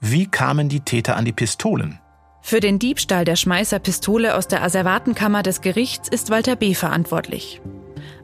wie 0.00 0.26
kamen 0.26 0.68
die 0.68 0.82
Täter 0.82 1.16
an 1.16 1.24
die 1.24 1.32
Pistolen? 1.32 1.98
Für 2.44 2.58
den 2.58 2.80
Diebstahl 2.80 3.24
der 3.24 3.36
Schmeißerpistole 3.36 4.34
aus 4.34 4.48
der 4.48 4.64
Asservatenkammer 4.64 5.44
des 5.44 5.60
Gerichts 5.60 6.08
ist 6.08 6.28
Walter 6.28 6.56
B. 6.56 6.74
verantwortlich. 6.74 7.62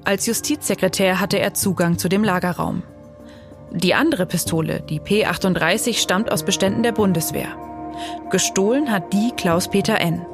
Als 0.05 0.27
Justizsekretär 0.27 1.21
hatte 1.21 1.39
er 1.39 1.55
Zugang 1.55 1.99
zu 1.99 2.09
dem 2.09 2.25
Lagerraum. 2.25 2.83
Die 3.71 3.95
andere 3.95 4.27
Pistole, 4.27 4.83
die 4.83 5.01
P38, 5.01 5.99
stammt 5.99 6.33
aus 6.33 6.45
Beständen 6.45 6.83
der 6.83 6.93
Bundeswehr. 6.93 7.49
Gestohlen 8.31 8.91
hat 8.91 9.13
die 9.13 9.31
Klaus-Peter 9.37 10.01
N. 10.01 10.27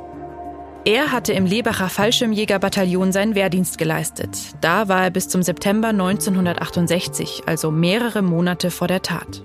Er 0.86 1.12
hatte 1.12 1.32
im 1.34 1.44
Lebacher 1.44 1.88
Fallschirmjägerbataillon 1.88 3.12
seinen 3.12 3.34
Wehrdienst 3.34 3.78
geleistet. 3.78 4.38
Da 4.60 4.88
war 4.88 5.04
er 5.04 5.10
bis 5.10 5.28
zum 5.28 5.42
September 5.42 5.88
1968, 5.88 7.42
also 7.46 7.70
mehrere 7.70 8.22
Monate 8.22 8.70
vor 8.70 8.88
der 8.88 9.02
Tat. 9.02 9.42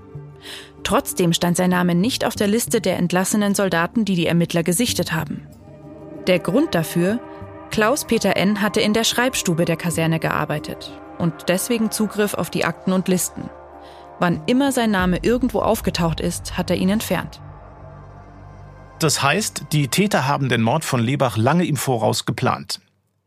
Trotzdem 0.89 1.33
stand 1.33 1.55
sein 1.55 1.69
Name 1.69 1.93
nicht 1.93 2.25
auf 2.25 2.33
der 2.33 2.47
Liste 2.47 2.81
der 2.81 2.97
entlassenen 2.97 3.53
Soldaten, 3.53 4.05
die 4.05 4.15
die 4.15 4.25
Ermittler 4.25 4.63
gesichtet 4.63 5.13
haben. 5.13 5.45
Der 6.25 6.39
Grund 6.39 6.73
dafür, 6.73 7.19
Klaus-Peter 7.69 8.35
N. 8.35 8.59
hatte 8.59 8.81
in 8.81 8.95
der 8.95 9.03
Schreibstube 9.03 9.65
der 9.65 9.77
Kaserne 9.77 10.19
gearbeitet 10.19 10.99
und 11.19 11.47
deswegen 11.47 11.91
Zugriff 11.91 12.33
auf 12.33 12.49
die 12.49 12.65
Akten 12.65 12.91
und 12.91 13.07
Listen. 13.07 13.51
Wann 14.17 14.41
immer 14.47 14.71
sein 14.71 14.89
Name 14.89 15.19
irgendwo 15.21 15.59
aufgetaucht 15.59 16.19
ist, 16.19 16.57
hat 16.57 16.71
er 16.71 16.77
ihn 16.77 16.89
entfernt. 16.89 17.39
Das 18.97 19.21
heißt, 19.21 19.65
die 19.71 19.89
Täter 19.89 20.27
haben 20.27 20.49
den 20.49 20.63
Mord 20.63 20.83
von 20.83 21.01
Lebach 21.01 21.37
lange 21.37 21.67
im 21.67 21.75
Voraus 21.75 22.25
geplant. 22.25 22.81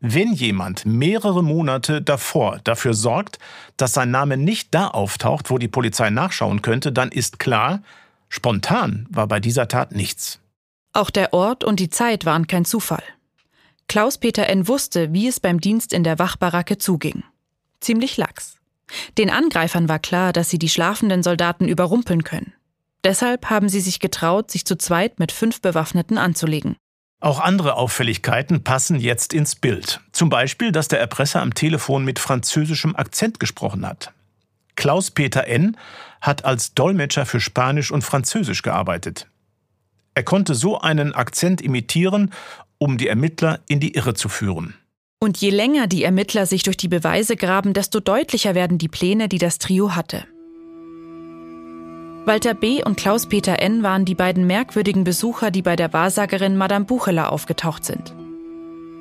Wenn 0.05 0.33
jemand 0.33 0.85
mehrere 0.85 1.41
Monate 1.41 2.01
davor 2.01 2.59
dafür 2.65 2.93
sorgt, 2.93 3.39
dass 3.77 3.93
sein 3.93 4.11
Name 4.11 4.35
nicht 4.35 4.75
da 4.75 4.89
auftaucht, 4.89 5.49
wo 5.49 5.57
die 5.57 5.69
Polizei 5.69 6.09
nachschauen 6.09 6.61
könnte, 6.61 6.91
dann 6.91 7.09
ist 7.09 7.39
klar, 7.39 7.81
spontan 8.27 9.07
war 9.09 9.27
bei 9.27 9.39
dieser 9.39 9.69
Tat 9.69 9.93
nichts. 9.93 10.41
Auch 10.91 11.09
der 11.09 11.33
Ort 11.33 11.63
und 11.63 11.79
die 11.79 11.89
Zeit 11.89 12.25
waren 12.25 12.47
kein 12.47 12.65
Zufall. 12.65 13.01
Klaus-Peter 13.87 14.47
N. 14.47 14.67
wusste, 14.67 15.13
wie 15.13 15.29
es 15.29 15.39
beim 15.39 15.61
Dienst 15.61 15.93
in 15.93 16.03
der 16.03 16.19
Wachbaracke 16.19 16.77
zuging. 16.77 17.23
Ziemlich 17.79 18.17
lax. 18.17 18.57
Den 19.17 19.29
Angreifern 19.29 19.87
war 19.87 19.99
klar, 19.99 20.33
dass 20.33 20.49
sie 20.49 20.59
die 20.59 20.67
schlafenden 20.67 21.23
Soldaten 21.23 21.69
überrumpeln 21.69 22.25
können. 22.25 22.51
Deshalb 23.05 23.49
haben 23.49 23.69
sie 23.69 23.79
sich 23.79 24.01
getraut, 24.01 24.51
sich 24.51 24.65
zu 24.65 24.77
zweit 24.77 25.19
mit 25.19 25.31
fünf 25.31 25.61
Bewaffneten 25.61 26.17
anzulegen. 26.17 26.75
Auch 27.23 27.39
andere 27.39 27.77
Auffälligkeiten 27.77 28.65
passen 28.65 28.99
jetzt 28.99 29.33
ins 29.33 29.55
Bild. 29.55 30.01
Zum 30.11 30.27
Beispiel, 30.27 30.73
dass 30.73 30.89
der 30.89 30.99
Erpresser 30.99 31.41
am 31.41 31.53
Telefon 31.53 32.03
mit 32.03 32.19
französischem 32.19 32.97
Akzent 32.97 33.39
gesprochen 33.39 33.87
hat. 33.87 34.11
Klaus-Peter 34.75 35.47
N. 35.47 35.77
hat 36.19 36.43
als 36.43 36.73
Dolmetscher 36.73 37.25
für 37.25 37.39
Spanisch 37.39 37.91
und 37.91 38.03
Französisch 38.03 38.61
gearbeitet. 38.61 39.27
Er 40.15 40.23
konnte 40.23 40.53
so 40.53 40.81
einen 40.81 41.15
Akzent 41.15 41.61
imitieren, 41.61 42.33
um 42.77 42.97
die 42.97 43.07
Ermittler 43.07 43.61
in 43.69 43.79
die 43.79 43.95
Irre 43.95 44.15
zu 44.15 44.27
führen. 44.27 44.73
Und 45.21 45.37
je 45.37 45.49
länger 45.49 45.87
die 45.87 46.03
Ermittler 46.03 46.45
sich 46.45 46.63
durch 46.63 46.75
die 46.75 46.89
Beweise 46.89 47.37
graben, 47.37 47.73
desto 47.73 48.01
deutlicher 48.01 48.53
werden 48.53 48.79
die 48.79 48.89
Pläne, 48.89 49.29
die 49.29 49.37
das 49.37 49.59
Trio 49.59 49.95
hatte. 49.95 50.25
Walter 52.25 52.53
B. 52.53 52.81
und 52.81 52.95
Klaus-Peter 52.95 53.59
N. 53.59 53.83
waren 53.83 54.05
die 54.05 54.15
beiden 54.15 54.47
merkwürdigen 54.47 55.03
Besucher, 55.03 55.51
die 55.51 55.61
bei 55.61 55.75
der 55.75 55.91
Wahrsagerin 55.91 56.55
Madame 56.55 56.85
Bucheler 56.85 57.33
aufgetaucht 57.33 57.83
sind. 57.83 58.15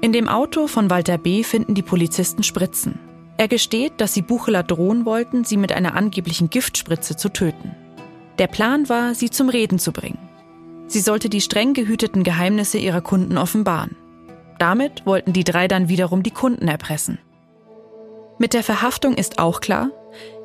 In 0.00 0.12
dem 0.12 0.28
Auto 0.28 0.66
von 0.66 0.90
Walter 0.90 1.18
B. 1.18 1.44
finden 1.44 1.76
die 1.76 1.82
Polizisten 1.82 2.42
Spritzen. 2.42 2.98
Er 3.36 3.46
gesteht, 3.46 3.92
dass 3.98 4.12
sie 4.12 4.22
Bucheler 4.22 4.64
drohen 4.64 5.04
wollten, 5.04 5.44
sie 5.44 5.56
mit 5.56 5.70
einer 5.70 5.94
angeblichen 5.94 6.50
Giftspritze 6.50 7.16
zu 7.16 7.28
töten. 7.28 7.76
Der 8.38 8.48
Plan 8.48 8.88
war, 8.88 9.14
sie 9.14 9.30
zum 9.30 9.48
Reden 9.48 9.78
zu 9.78 9.92
bringen. 9.92 10.18
Sie 10.88 11.00
sollte 11.00 11.28
die 11.28 11.40
streng 11.40 11.74
gehüteten 11.74 12.24
Geheimnisse 12.24 12.78
ihrer 12.78 13.02
Kunden 13.02 13.38
offenbaren. 13.38 13.94
Damit 14.58 15.06
wollten 15.06 15.32
die 15.32 15.44
drei 15.44 15.68
dann 15.68 15.88
wiederum 15.88 16.24
die 16.24 16.32
Kunden 16.32 16.66
erpressen. 16.66 17.18
Mit 18.38 18.52
der 18.52 18.64
Verhaftung 18.64 19.14
ist 19.14 19.38
auch 19.38 19.60
klar, 19.60 19.90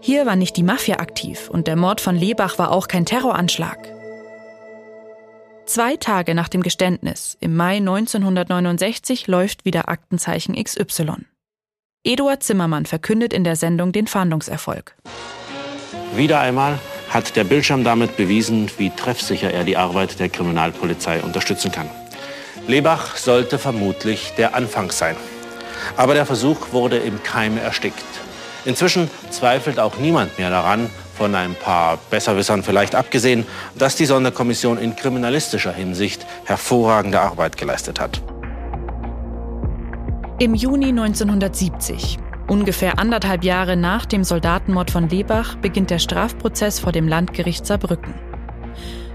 hier 0.02 0.26
war 0.26 0.36
nicht 0.36 0.56
die 0.58 0.64
Mafia 0.64 1.00
aktiv 1.00 1.50
und 1.50 1.68
der 1.68 1.76
Mord 1.76 2.02
von 2.02 2.16
Lebach 2.16 2.58
war 2.60 2.72
auch 2.72 2.88
kein 2.88 3.06
Terroranschlag. 3.06 3.78
Zwei 5.66 5.98
Tage 5.98 6.34
nach 6.34 6.48
dem 6.48 6.64
Geständnis, 6.64 7.38
im 7.42 7.56
Mai 7.56 7.78
1969, 7.78 9.28
läuft 9.28 9.66
wieder 9.66 9.90
Aktenzeichen 9.90 10.56
XY. 10.56 11.26
Eduard 12.06 12.42
Zimmermann 12.42 12.86
verkündet 12.86 13.34
in 13.34 13.44
der 13.44 13.58
Sendung 13.58 13.92
den 13.92 14.08
Fahndungserfolg. 14.08 14.96
Wieder 16.16 16.40
einmal 16.40 16.80
hat 17.10 17.36
der 17.36 17.44
Bildschirm 17.44 17.84
damit 17.84 18.16
bewiesen, 18.16 18.72
wie 18.78 18.92
treffsicher 18.92 19.52
er 19.52 19.66
die 19.66 19.76
Arbeit 19.76 20.20
der 20.20 20.30
Kriminalpolizei 20.30 21.22
unterstützen 21.22 21.72
kann. 21.72 21.90
Lebach 22.68 23.18
sollte 23.18 23.60
vermutlich 23.60 24.34
der 24.38 24.56
Anfang 24.56 24.92
sein. 24.92 25.18
Aber 25.98 26.14
der 26.14 26.26
Versuch 26.26 26.72
wurde 26.72 26.98
im 26.98 27.24
Keime 27.24 27.60
erstickt. 27.60 28.06
Inzwischen 28.68 29.10
zweifelt 29.30 29.80
auch 29.80 29.98
niemand 29.98 30.38
mehr 30.38 30.50
daran, 30.50 30.90
von 31.16 31.34
ein 31.36 31.56
paar 31.56 31.98
Besserwissern 32.10 32.64
vielleicht 32.64 32.96
abgesehen, 32.96 33.46
dass 33.76 33.96
die 33.96 34.06
Sonderkommission 34.06 34.78
in 34.78 34.94
kriminalistischer 34.94 35.72
Hinsicht 35.72 36.26
hervorragende 36.44 37.22
Arbeit 37.22 37.56
geleistet 37.56 38.02
hat. 38.02 38.22
Im 40.40 40.54
Juni 40.54 40.90
1970, 40.90 42.18
ungefähr 42.50 43.00
anderthalb 43.00 43.46
Jahre 43.46 43.78
nach 43.78 44.06
dem 44.06 44.26
Soldatenmord 44.26 44.92
von 44.92 45.08
Lebach, 45.08 45.56
beginnt 45.56 45.90
der 45.90 46.00
Strafprozess 46.00 46.82
vor 46.82 46.92
dem 46.92 47.08
Landgericht 47.08 47.66
Saarbrücken. 47.66 48.16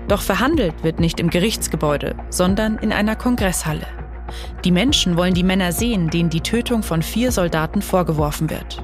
Doch 0.09 0.23
verhandelt 0.23 0.83
wird 0.83 0.99
nicht 0.99 1.21
im 1.21 1.29
Gerichtsgebäude, 1.29 2.17
sondern 2.31 2.79
in 2.79 2.91
einer 2.91 3.17
Kongresshalle. 3.17 3.87
Die 4.65 4.73
Menschen 4.73 5.19
wollen 5.19 5.35
die 5.35 5.45
Männer 5.45 5.73
sehen, 5.73 6.09
denen 6.09 6.31
die 6.31 6.41
Tötung 6.41 6.83
von 6.83 7.03
vier 7.03 7.33
Soldaten 7.33 7.83
vorgeworfen 7.83 8.49
wird. 8.49 8.83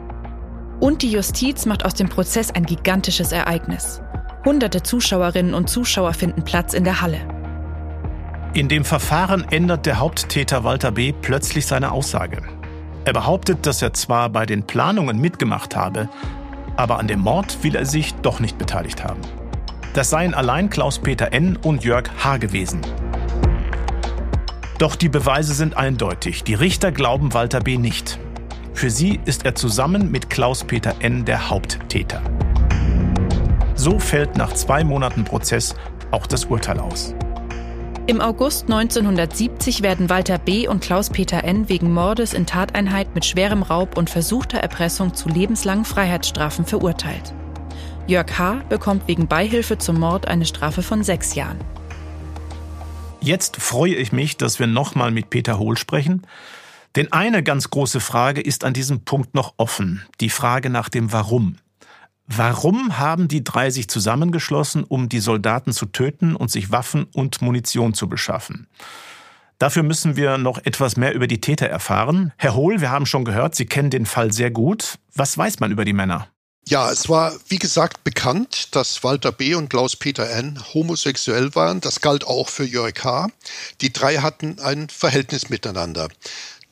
Und 0.80 1.02
die 1.02 1.10
Justiz 1.10 1.66
macht 1.66 1.84
aus 1.84 1.94
dem 1.94 2.08
Prozess 2.08 2.50
ein 2.50 2.64
gigantisches 2.64 3.32
Ereignis. 3.32 4.00
Hunderte 4.44 4.82
Zuschauerinnen 4.82 5.54
und 5.54 5.68
Zuschauer 5.68 6.14
finden 6.14 6.44
Platz 6.44 6.72
in 6.72 6.84
der 6.84 7.00
Halle. 7.00 7.20
In 8.54 8.68
dem 8.68 8.84
Verfahren 8.84 9.44
ändert 9.50 9.86
der 9.86 9.98
Haupttäter 9.98 10.64
Walter 10.64 10.92
B. 10.92 11.12
plötzlich 11.12 11.66
seine 11.66 11.92
Aussage. 11.92 12.42
Er 13.04 13.12
behauptet, 13.12 13.66
dass 13.66 13.82
er 13.82 13.92
zwar 13.92 14.28
bei 14.30 14.46
den 14.46 14.62
Planungen 14.62 15.20
mitgemacht 15.20 15.74
habe, 15.74 16.08
aber 16.76 16.98
an 16.98 17.08
dem 17.08 17.20
Mord 17.20 17.62
will 17.62 17.74
er 17.74 17.84
sich 17.84 18.14
doch 18.16 18.38
nicht 18.38 18.56
beteiligt 18.56 19.02
haben. 19.02 19.20
Das 19.94 20.10
seien 20.10 20.32
allein 20.32 20.70
Klaus-Peter 20.70 21.32
N. 21.32 21.56
und 21.56 21.82
Jörg 21.82 22.08
H. 22.22 22.36
gewesen. 22.36 22.80
Doch 24.78 24.94
die 24.94 25.08
Beweise 25.08 25.54
sind 25.54 25.76
eindeutig. 25.76 26.44
Die 26.44 26.54
Richter 26.54 26.92
glauben 26.92 27.34
Walter 27.34 27.58
B. 27.60 27.78
nicht. 27.78 28.20
Für 28.78 28.90
sie 28.90 29.18
ist 29.24 29.44
er 29.44 29.56
zusammen 29.56 30.12
mit 30.12 30.30
Klaus-Peter 30.30 30.94
N. 31.00 31.24
der 31.24 31.50
Haupttäter. 31.50 32.22
So 33.74 33.98
fällt 33.98 34.36
nach 34.36 34.52
zwei 34.52 34.84
Monaten 34.84 35.24
Prozess 35.24 35.74
auch 36.12 36.28
das 36.28 36.44
Urteil 36.44 36.78
aus. 36.78 37.12
Im 38.06 38.20
August 38.20 38.70
1970 38.70 39.82
werden 39.82 40.08
Walter 40.08 40.38
B. 40.38 40.68
und 40.68 40.80
Klaus-Peter 40.80 41.42
N. 41.42 41.68
wegen 41.68 41.92
Mordes 41.92 42.32
in 42.32 42.46
Tateinheit 42.46 43.16
mit 43.16 43.24
schwerem 43.24 43.64
Raub 43.64 43.98
und 43.98 44.10
versuchter 44.10 44.58
Erpressung 44.58 45.12
zu 45.12 45.28
lebenslangen 45.28 45.84
Freiheitsstrafen 45.84 46.64
verurteilt. 46.64 47.34
Jörg 48.06 48.38
H. 48.38 48.62
bekommt 48.68 49.08
wegen 49.08 49.26
Beihilfe 49.26 49.78
zum 49.78 49.98
Mord 49.98 50.28
eine 50.28 50.46
Strafe 50.46 50.82
von 50.82 51.02
sechs 51.02 51.34
Jahren. 51.34 51.58
Jetzt 53.20 53.60
freue 53.60 53.96
ich 53.96 54.12
mich, 54.12 54.36
dass 54.36 54.60
wir 54.60 54.68
nochmal 54.68 55.10
mit 55.10 55.30
Peter 55.30 55.58
Hohl 55.58 55.76
sprechen. 55.76 56.22
Denn 56.96 57.12
eine 57.12 57.42
ganz 57.42 57.70
große 57.70 58.00
Frage 58.00 58.40
ist 58.40 58.64
an 58.64 58.74
diesem 58.74 59.04
Punkt 59.04 59.34
noch 59.34 59.54
offen. 59.56 60.04
Die 60.20 60.30
Frage 60.30 60.70
nach 60.70 60.88
dem 60.88 61.12
Warum. 61.12 61.56
Warum 62.26 62.98
haben 62.98 63.26
die 63.28 63.42
drei 63.42 63.70
sich 63.70 63.88
zusammengeschlossen, 63.88 64.84
um 64.84 65.08
die 65.08 65.20
Soldaten 65.20 65.72
zu 65.72 65.86
töten 65.86 66.36
und 66.36 66.50
sich 66.50 66.70
Waffen 66.70 67.04
und 67.14 67.40
Munition 67.40 67.94
zu 67.94 68.08
beschaffen? 68.08 68.66
Dafür 69.58 69.82
müssen 69.82 70.14
wir 70.14 70.38
noch 70.38 70.58
etwas 70.64 70.96
mehr 70.96 71.14
über 71.14 71.26
die 71.26 71.40
Täter 71.40 71.66
erfahren. 71.66 72.32
Herr 72.36 72.54
Hohl, 72.54 72.80
wir 72.80 72.90
haben 72.90 73.06
schon 73.06 73.24
gehört, 73.24 73.54
Sie 73.54 73.66
kennen 73.66 73.90
den 73.90 74.06
Fall 74.06 74.32
sehr 74.32 74.50
gut. 74.50 74.98
Was 75.14 75.36
weiß 75.36 75.58
man 75.58 75.72
über 75.72 75.84
die 75.84 75.94
Männer? 75.94 76.28
Ja, 76.68 76.92
es 76.92 77.08
war, 77.08 77.32
wie 77.48 77.58
gesagt, 77.58 78.04
bekannt, 78.04 78.76
dass 78.76 79.02
Walter 79.02 79.32
B. 79.32 79.54
und 79.54 79.70
Klaus-Peter 79.70 80.28
N. 80.28 80.62
homosexuell 80.74 81.54
waren. 81.54 81.80
Das 81.80 82.02
galt 82.02 82.26
auch 82.26 82.50
für 82.50 82.64
Jörg 82.64 83.02
H. 83.02 83.28
Die 83.80 83.90
drei 83.90 84.18
hatten 84.18 84.58
ein 84.60 84.90
Verhältnis 84.90 85.48
miteinander. 85.48 86.08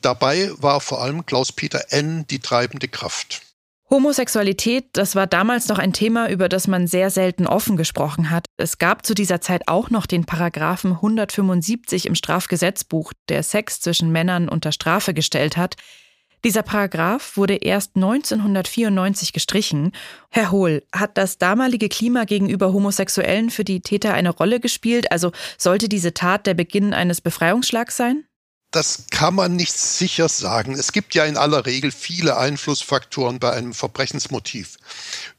Dabei 0.01 0.51
war 0.57 0.79
vor 0.81 1.01
allem 1.01 1.25
Klaus-Peter 1.25 1.85
N. 1.89 2.25
die 2.29 2.39
treibende 2.39 2.87
Kraft. 2.87 3.41
Homosexualität, 3.89 4.89
das 4.93 5.15
war 5.15 5.27
damals 5.27 5.69
noch 5.69 5.79
ein 5.79 5.93
Thema, 5.93 6.29
über 6.29 6.49
das 6.49 6.67
man 6.67 6.87
sehr 6.87 7.09
selten 7.09 7.47
offen 7.47 7.77
gesprochen 7.77 8.29
hat. 8.29 8.45
Es 8.57 8.79
gab 8.79 9.05
zu 9.05 9.13
dieser 9.13 9.39
Zeit 9.39 9.69
auch 9.69 9.89
noch 9.89 10.05
den 10.05 10.25
Paragraphen 10.25 10.91
175 10.91 12.05
im 12.05 12.13
Strafgesetzbuch, 12.13 13.13
der 13.29 13.43
Sex 13.43 13.79
zwischen 13.79 14.11
Männern 14.11 14.49
unter 14.49 14.73
Strafe 14.73 15.13
gestellt 15.13 15.55
hat. 15.55 15.75
Dieser 16.43 16.63
Paragraph 16.63 17.37
wurde 17.37 17.55
erst 17.55 17.95
1994 17.95 19.31
gestrichen. 19.31 19.93
Herr 20.29 20.51
Hohl, 20.51 20.83
hat 20.93 21.17
das 21.17 21.37
damalige 21.37 21.87
Klima 21.87 22.25
gegenüber 22.25 22.73
Homosexuellen 22.73 23.49
für 23.49 23.63
die 23.63 23.79
Täter 23.79 24.13
eine 24.13 24.29
Rolle 24.29 24.59
gespielt? 24.59 25.11
Also 25.11 25.31
sollte 25.57 25.87
diese 25.87 26.13
Tat 26.13 26.45
der 26.45 26.53
Beginn 26.53 26.93
eines 26.93 27.21
Befreiungsschlags 27.21 27.95
sein? 27.95 28.26
Das 28.71 29.05
kann 29.11 29.33
man 29.33 29.55
nicht 29.55 29.77
sicher 29.77 30.27
sagen. 30.27 30.73
Es 30.73 30.91
gibt 30.91 31.15
ja 31.15 31.23
in 31.23 31.37
aller 31.37 31.65
Regel 31.65 31.91
viele 31.91 32.35
Einflussfaktoren 32.35 33.39
bei 33.39 33.53
einem 33.53 33.73
Verbrechensmotiv. 33.73 34.77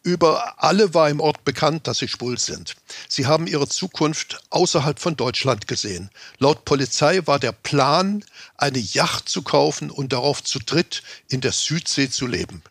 Über 0.02 0.54
alle 0.62 0.94
war 0.94 1.10
im 1.10 1.20
Ort 1.20 1.44
bekannt, 1.44 1.86
dass 1.86 1.98
sie 1.98 2.08
schwul 2.08 2.38
sind. 2.38 2.76
Sie 3.06 3.26
haben 3.26 3.46
ihre 3.46 3.68
Zukunft 3.68 4.40
außerhalb 4.48 4.98
von 4.98 5.16
Deutschland 5.16 5.68
gesehen. 5.68 6.08
Laut 6.38 6.64
Polizei 6.64 7.20
war 7.26 7.38
der 7.38 7.52
Plan, 7.52 8.24
eine 8.56 8.78
Yacht 8.78 9.28
zu 9.28 9.42
kaufen 9.42 9.90
und 9.90 10.14
darauf 10.14 10.42
zu 10.42 10.58
dritt 10.58 11.02
in 11.28 11.42
der 11.42 11.52
Südsee 11.52 12.08
zu 12.08 12.26
leben. 12.26 12.62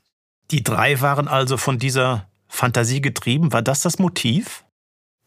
Die 0.49 0.63
drei 0.63 1.01
waren 1.01 1.27
also 1.27 1.57
von 1.57 1.77
dieser 1.77 2.27
Fantasie 2.47 3.01
getrieben. 3.01 3.53
War 3.53 3.61
das 3.61 3.81
das 3.81 3.99
Motiv? 3.99 4.63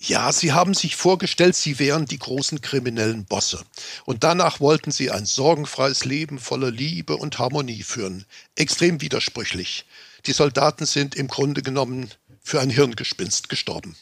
Ja, 0.03 0.33
sie 0.33 0.55
haben 0.55 0.73
sich 0.73 0.97
vorgestellt, 0.97 1.55
sie 1.55 1.79
wären 1.79 2.07
die 2.07 2.19
großen 2.19 2.63
kriminellen 2.63 3.27
Bosse. 3.27 3.63
Und 4.07 4.25
danach 4.25 4.59
wollten 4.59 4.93
sie 4.93 5.11
ein 5.11 5.27
sorgenfreies 5.27 6.07
Leben 6.07 6.39
voller 6.39 6.71
Liebe 6.71 7.19
und 7.19 7.39
Harmonie 7.39 7.83
führen. 7.83 8.25
Extrem 8.57 9.03
widersprüchlich. 9.03 9.85
Die 10.25 10.33
Soldaten 10.33 10.87
sind 10.87 11.15
im 11.17 11.29
Grunde 11.29 11.63
genommen 11.63 12.09
für 12.43 12.63
ein 12.63 12.71
Hirngespinst 12.71 13.51
gestorben. 13.51 13.95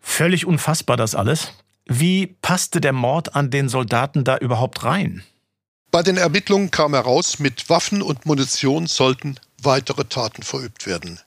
Völlig 0.00 0.46
unfassbar 0.46 0.96
das 0.96 1.16
alles. 1.16 1.48
Wie 1.84 2.28
passte 2.28 2.80
der 2.80 2.92
Mord 2.92 3.34
an 3.34 3.50
den 3.50 3.68
Soldaten 3.68 4.22
da 4.22 4.38
überhaupt 4.38 4.84
rein? 4.84 5.24
Bei 5.90 6.04
den 6.04 6.16
Ermittlungen 6.16 6.70
kam 6.70 6.94
heraus, 6.94 7.40
mit 7.40 7.68
Waffen 7.68 8.02
und 8.02 8.24
Munition 8.24 8.86
sollten 8.86 9.40
weitere 9.60 10.04
Taten 10.04 10.44
verübt 10.44 10.86
werden. 10.86 11.18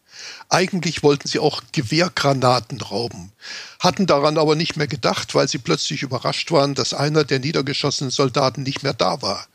Eigentlich 0.49 1.03
wollten 1.03 1.27
sie 1.27 1.39
auch 1.39 1.61
Gewehrgranaten 1.71 2.81
rauben, 2.81 3.31
hatten 3.79 4.05
daran 4.05 4.37
aber 4.37 4.55
nicht 4.55 4.77
mehr 4.77 4.87
gedacht, 4.87 5.35
weil 5.35 5.47
sie 5.47 5.57
plötzlich 5.57 6.03
überrascht 6.03 6.51
waren, 6.51 6.75
dass 6.75 6.93
einer 6.93 7.23
der 7.23 7.39
niedergeschossenen 7.39 8.11
Soldaten 8.11 8.63
nicht 8.63 8.83
mehr 8.83 8.93
da 8.93 9.21
war. 9.21 9.47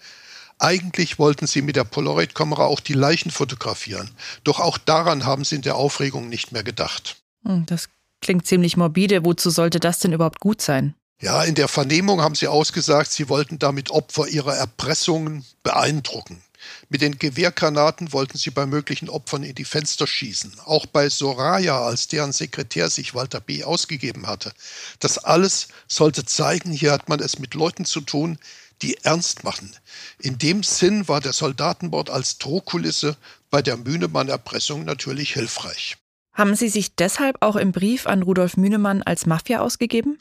Eigentlich 0.58 1.18
wollten 1.18 1.46
sie 1.46 1.62
mit 1.62 1.76
der 1.76 1.84
Polaroid-Kamera 1.84 2.64
auch 2.66 2.80
die 2.80 2.92
Leichen 2.92 3.30
fotografieren. 3.30 4.10
Doch 4.44 4.60
auch 4.60 4.78
daran 4.78 5.24
haben 5.24 5.44
sie 5.44 5.56
in 5.56 5.62
der 5.62 5.76
Aufregung 5.76 6.28
nicht 6.28 6.52
mehr 6.52 6.62
gedacht. 6.62 7.16
Hm, 7.44 7.66
das 7.66 7.88
klingt 8.20 8.46
ziemlich 8.46 8.76
morbide. 8.76 9.24
Wozu 9.24 9.50
sollte 9.50 9.80
das 9.80 9.98
denn 9.98 10.12
überhaupt 10.12 10.38
gut 10.38 10.62
sein? 10.62 10.94
Ja, 11.20 11.42
in 11.44 11.54
der 11.54 11.68
Vernehmung 11.68 12.20
haben 12.20 12.34
sie 12.34 12.48
ausgesagt, 12.48 13.12
sie 13.12 13.28
wollten 13.28 13.58
damit 13.58 13.90
Opfer 13.90 14.28
ihrer 14.28 14.56
Erpressungen 14.56 15.44
beeindrucken. 15.62 16.42
Mit 16.88 17.00
den 17.00 17.18
Gewehrgranaten 17.18 18.12
wollten 18.12 18.38
sie 18.38 18.50
bei 18.50 18.66
möglichen 18.66 19.08
Opfern 19.08 19.42
in 19.42 19.54
die 19.54 19.64
Fenster 19.64 20.06
schießen. 20.06 20.60
Auch 20.64 20.86
bei 20.86 21.08
Soraya, 21.08 21.80
als 21.82 22.08
deren 22.08 22.32
Sekretär 22.32 22.90
sich 22.90 23.14
Walter 23.14 23.40
B. 23.40 23.64
ausgegeben 23.64 24.26
hatte. 24.26 24.52
Das 24.98 25.18
alles 25.18 25.68
sollte 25.88 26.24
zeigen, 26.24 26.72
hier 26.72 26.92
hat 26.92 27.08
man 27.08 27.20
es 27.20 27.38
mit 27.38 27.54
Leuten 27.54 27.84
zu 27.84 28.00
tun, 28.00 28.38
die 28.82 28.96
ernst 29.04 29.44
machen. 29.44 29.74
In 30.18 30.38
dem 30.38 30.62
Sinn 30.62 31.08
war 31.08 31.20
der 31.20 31.32
Soldatenmord 31.32 32.10
als 32.10 32.38
Drohkulisse 32.38 33.16
bei 33.50 33.62
der 33.62 33.76
Mühnemann-Erpressung 33.76 34.84
natürlich 34.84 35.34
hilfreich. 35.34 35.96
Haben 36.34 36.54
Sie 36.54 36.70
sich 36.70 36.94
deshalb 36.94 37.36
auch 37.40 37.56
im 37.56 37.72
Brief 37.72 38.06
an 38.06 38.22
Rudolf 38.22 38.56
Mühnemann 38.56 39.02
als 39.02 39.26
Mafia 39.26 39.60
ausgegeben? 39.60 40.18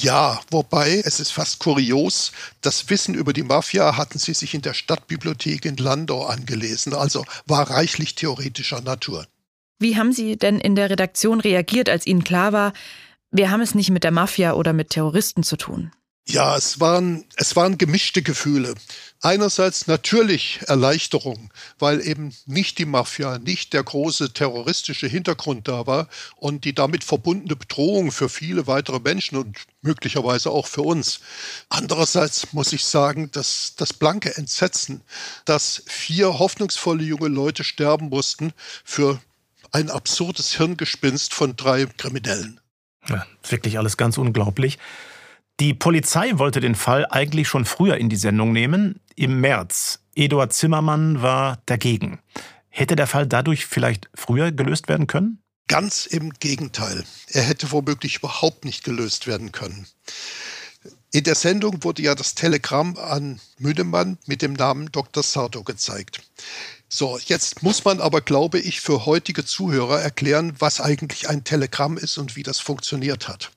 Ja, 0.00 0.40
wobei 0.50 1.00
es 1.04 1.20
ist 1.20 1.30
fast 1.30 1.60
kurios, 1.60 2.32
das 2.62 2.90
Wissen 2.90 3.14
über 3.14 3.32
die 3.32 3.44
Mafia 3.44 3.96
hatten 3.96 4.18
Sie 4.18 4.34
sich 4.34 4.54
in 4.54 4.62
der 4.62 4.74
Stadtbibliothek 4.74 5.64
in 5.64 5.76
Landau 5.76 6.26
angelesen, 6.26 6.94
also 6.94 7.24
war 7.46 7.70
reichlich 7.70 8.16
theoretischer 8.16 8.80
Natur. 8.80 9.26
Wie 9.78 9.96
haben 9.96 10.12
Sie 10.12 10.36
denn 10.36 10.58
in 10.58 10.74
der 10.74 10.90
Redaktion 10.90 11.40
reagiert, 11.40 11.88
als 11.88 12.06
Ihnen 12.06 12.24
klar 12.24 12.52
war, 12.52 12.72
wir 13.30 13.50
haben 13.50 13.60
es 13.60 13.74
nicht 13.74 13.90
mit 13.90 14.04
der 14.04 14.10
Mafia 14.10 14.54
oder 14.54 14.72
mit 14.72 14.90
Terroristen 14.90 15.44
zu 15.44 15.56
tun? 15.56 15.92
Ja, 16.28 16.56
es 16.56 16.78
waren, 16.78 17.24
es 17.36 17.56
waren 17.56 17.78
gemischte 17.78 18.22
Gefühle. 18.22 18.74
Einerseits 19.20 19.86
natürlich 19.86 20.60
Erleichterung, 20.66 21.50
weil 21.78 22.00
eben 22.06 22.34
nicht 22.46 22.78
die 22.78 22.84
Mafia, 22.84 23.38
nicht 23.38 23.72
der 23.72 23.82
große 23.82 24.32
terroristische 24.32 25.08
Hintergrund 25.08 25.68
da 25.68 25.86
war 25.86 26.08
und 26.36 26.64
die 26.64 26.74
damit 26.74 27.02
verbundene 27.04 27.56
Bedrohung 27.56 28.12
für 28.12 28.28
viele 28.28 28.66
weitere 28.66 29.00
Menschen 29.00 29.36
und 29.36 29.56
möglicherweise 29.80 30.50
auch 30.50 30.66
für 30.66 30.82
uns. 30.82 31.20
Andererseits 31.68 32.52
muss 32.52 32.72
ich 32.72 32.84
sagen, 32.84 33.30
dass 33.32 33.74
das 33.76 33.92
blanke 33.92 34.36
Entsetzen, 34.36 35.02
dass 35.44 35.82
vier 35.86 36.38
hoffnungsvolle 36.38 37.02
junge 37.02 37.28
Leute 37.28 37.64
sterben 37.64 38.08
mussten 38.08 38.52
für 38.84 39.20
ein 39.72 39.90
absurdes 39.90 40.56
Hirngespinst 40.56 41.34
von 41.34 41.56
drei 41.56 41.86
Kriminellen. 41.86 42.60
Ja, 43.08 43.26
wirklich 43.48 43.78
alles 43.78 43.96
ganz 43.96 44.18
unglaublich. 44.18 44.78
Die 45.60 45.74
Polizei 45.74 46.38
wollte 46.38 46.60
den 46.60 46.74
Fall 46.74 47.06
eigentlich 47.08 47.48
schon 47.48 47.64
früher 47.64 47.96
in 47.96 48.08
die 48.08 48.16
Sendung 48.16 48.52
nehmen, 48.52 49.00
im 49.14 49.40
März. 49.40 50.00
Eduard 50.14 50.52
Zimmermann 50.52 51.22
war 51.22 51.62
dagegen. 51.66 52.20
Hätte 52.68 52.96
der 52.96 53.06
Fall 53.06 53.26
dadurch 53.26 53.66
vielleicht 53.66 54.08
früher 54.14 54.50
gelöst 54.50 54.88
werden 54.88 55.06
können? 55.06 55.42
Ganz 55.68 56.06
im 56.06 56.30
Gegenteil. 56.30 57.04
Er 57.28 57.42
hätte 57.42 57.70
womöglich 57.70 58.16
überhaupt 58.16 58.64
nicht 58.64 58.82
gelöst 58.84 59.26
werden 59.26 59.52
können. 59.52 59.86
In 61.12 61.24
der 61.24 61.34
Sendung 61.34 61.84
wurde 61.84 62.02
ja 62.02 62.14
das 62.14 62.34
Telegramm 62.34 62.96
an 62.96 63.40
Müdemann 63.58 64.18
mit 64.26 64.42
dem 64.42 64.54
Namen 64.54 64.90
Dr. 64.90 65.22
Sardo 65.22 65.62
gezeigt. 65.62 66.22
So, 66.94 67.18
jetzt 67.24 67.62
muss 67.62 67.86
man 67.86 68.02
aber, 68.02 68.20
glaube 68.20 68.58
ich, 68.58 68.82
für 68.82 69.06
heutige 69.06 69.46
Zuhörer 69.46 70.02
erklären, 70.02 70.52
was 70.58 70.78
eigentlich 70.78 71.26
ein 71.26 71.42
Telegramm 71.42 71.96
ist 71.96 72.18
und 72.18 72.36
wie 72.36 72.42
das 72.42 72.60
funktioniert 72.60 73.28
hat. 73.28 73.50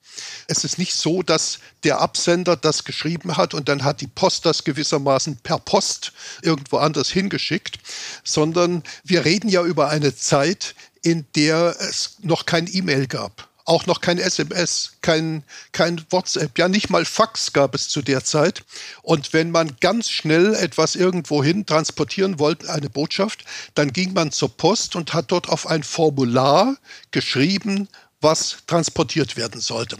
Es 0.46 0.64
ist 0.64 0.78
nicht 0.78 0.94
so, 0.94 1.22
dass 1.22 1.58
der 1.84 2.00
Absender 2.00 2.56
das 2.56 2.84
geschrieben 2.84 3.36
hat 3.36 3.52
und 3.52 3.68
dann 3.68 3.84
hat 3.84 4.00
die 4.00 4.06
Post 4.06 4.46
das 4.46 4.64
gewissermaßen 4.64 5.36
per 5.42 5.58
Post 5.58 6.14
irgendwo 6.40 6.78
anders 6.78 7.10
hingeschickt, 7.10 7.78
sondern 8.24 8.82
wir 9.04 9.26
reden 9.26 9.50
ja 9.50 9.62
über 9.62 9.90
eine 9.90 10.16
Zeit, 10.16 10.74
in 11.02 11.26
der 11.36 11.76
es 11.78 12.16
noch 12.22 12.46
kein 12.46 12.66
E-Mail 12.66 13.06
gab 13.06 13.50
auch 13.66 13.86
noch 13.86 14.00
kein 14.00 14.18
SMS, 14.18 14.92
kein, 15.02 15.42
kein 15.72 16.02
WhatsApp, 16.10 16.56
ja 16.58 16.68
nicht 16.68 16.88
mal 16.88 17.04
Fax 17.04 17.52
gab 17.52 17.74
es 17.74 17.88
zu 17.88 18.00
der 18.00 18.24
Zeit. 18.24 18.64
Und 19.02 19.32
wenn 19.32 19.50
man 19.50 19.76
ganz 19.80 20.08
schnell 20.08 20.54
etwas 20.54 20.94
irgendwohin 20.94 21.66
transportieren 21.66 22.38
wollte, 22.38 22.72
eine 22.72 22.88
Botschaft, 22.88 23.44
dann 23.74 23.92
ging 23.92 24.12
man 24.14 24.32
zur 24.32 24.56
Post 24.56 24.96
und 24.96 25.12
hat 25.12 25.32
dort 25.32 25.48
auf 25.48 25.66
ein 25.66 25.82
Formular 25.82 26.76
geschrieben, 27.10 27.88
was 28.20 28.58
transportiert 28.66 29.36
werden 29.36 29.60
sollte. 29.60 29.98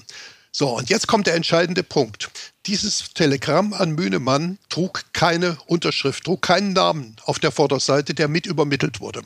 So, 0.52 0.70
und 0.70 0.88
jetzt 0.88 1.06
kommt 1.06 1.26
der 1.26 1.34
entscheidende 1.34 1.82
Punkt. 1.82 2.30
Dieses 2.64 3.12
Telegramm 3.12 3.74
an 3.74 3.90
Mühnemann 3.92 4.58
trug 4.70 5.04
keine 5.12 5.58
Unterschrift, 5.66 6.24
trug 6.24 6.40
keinen 6.40 6.72
Namen 6.72 7.16
auf 7.24 7.38
der 7.38 7.50
Vorderseite, 7.50 8.14
der 8.14 8.28
mit 8.28 8.46
übermittelt 8.46 9.00
wurde. 9.00 9.22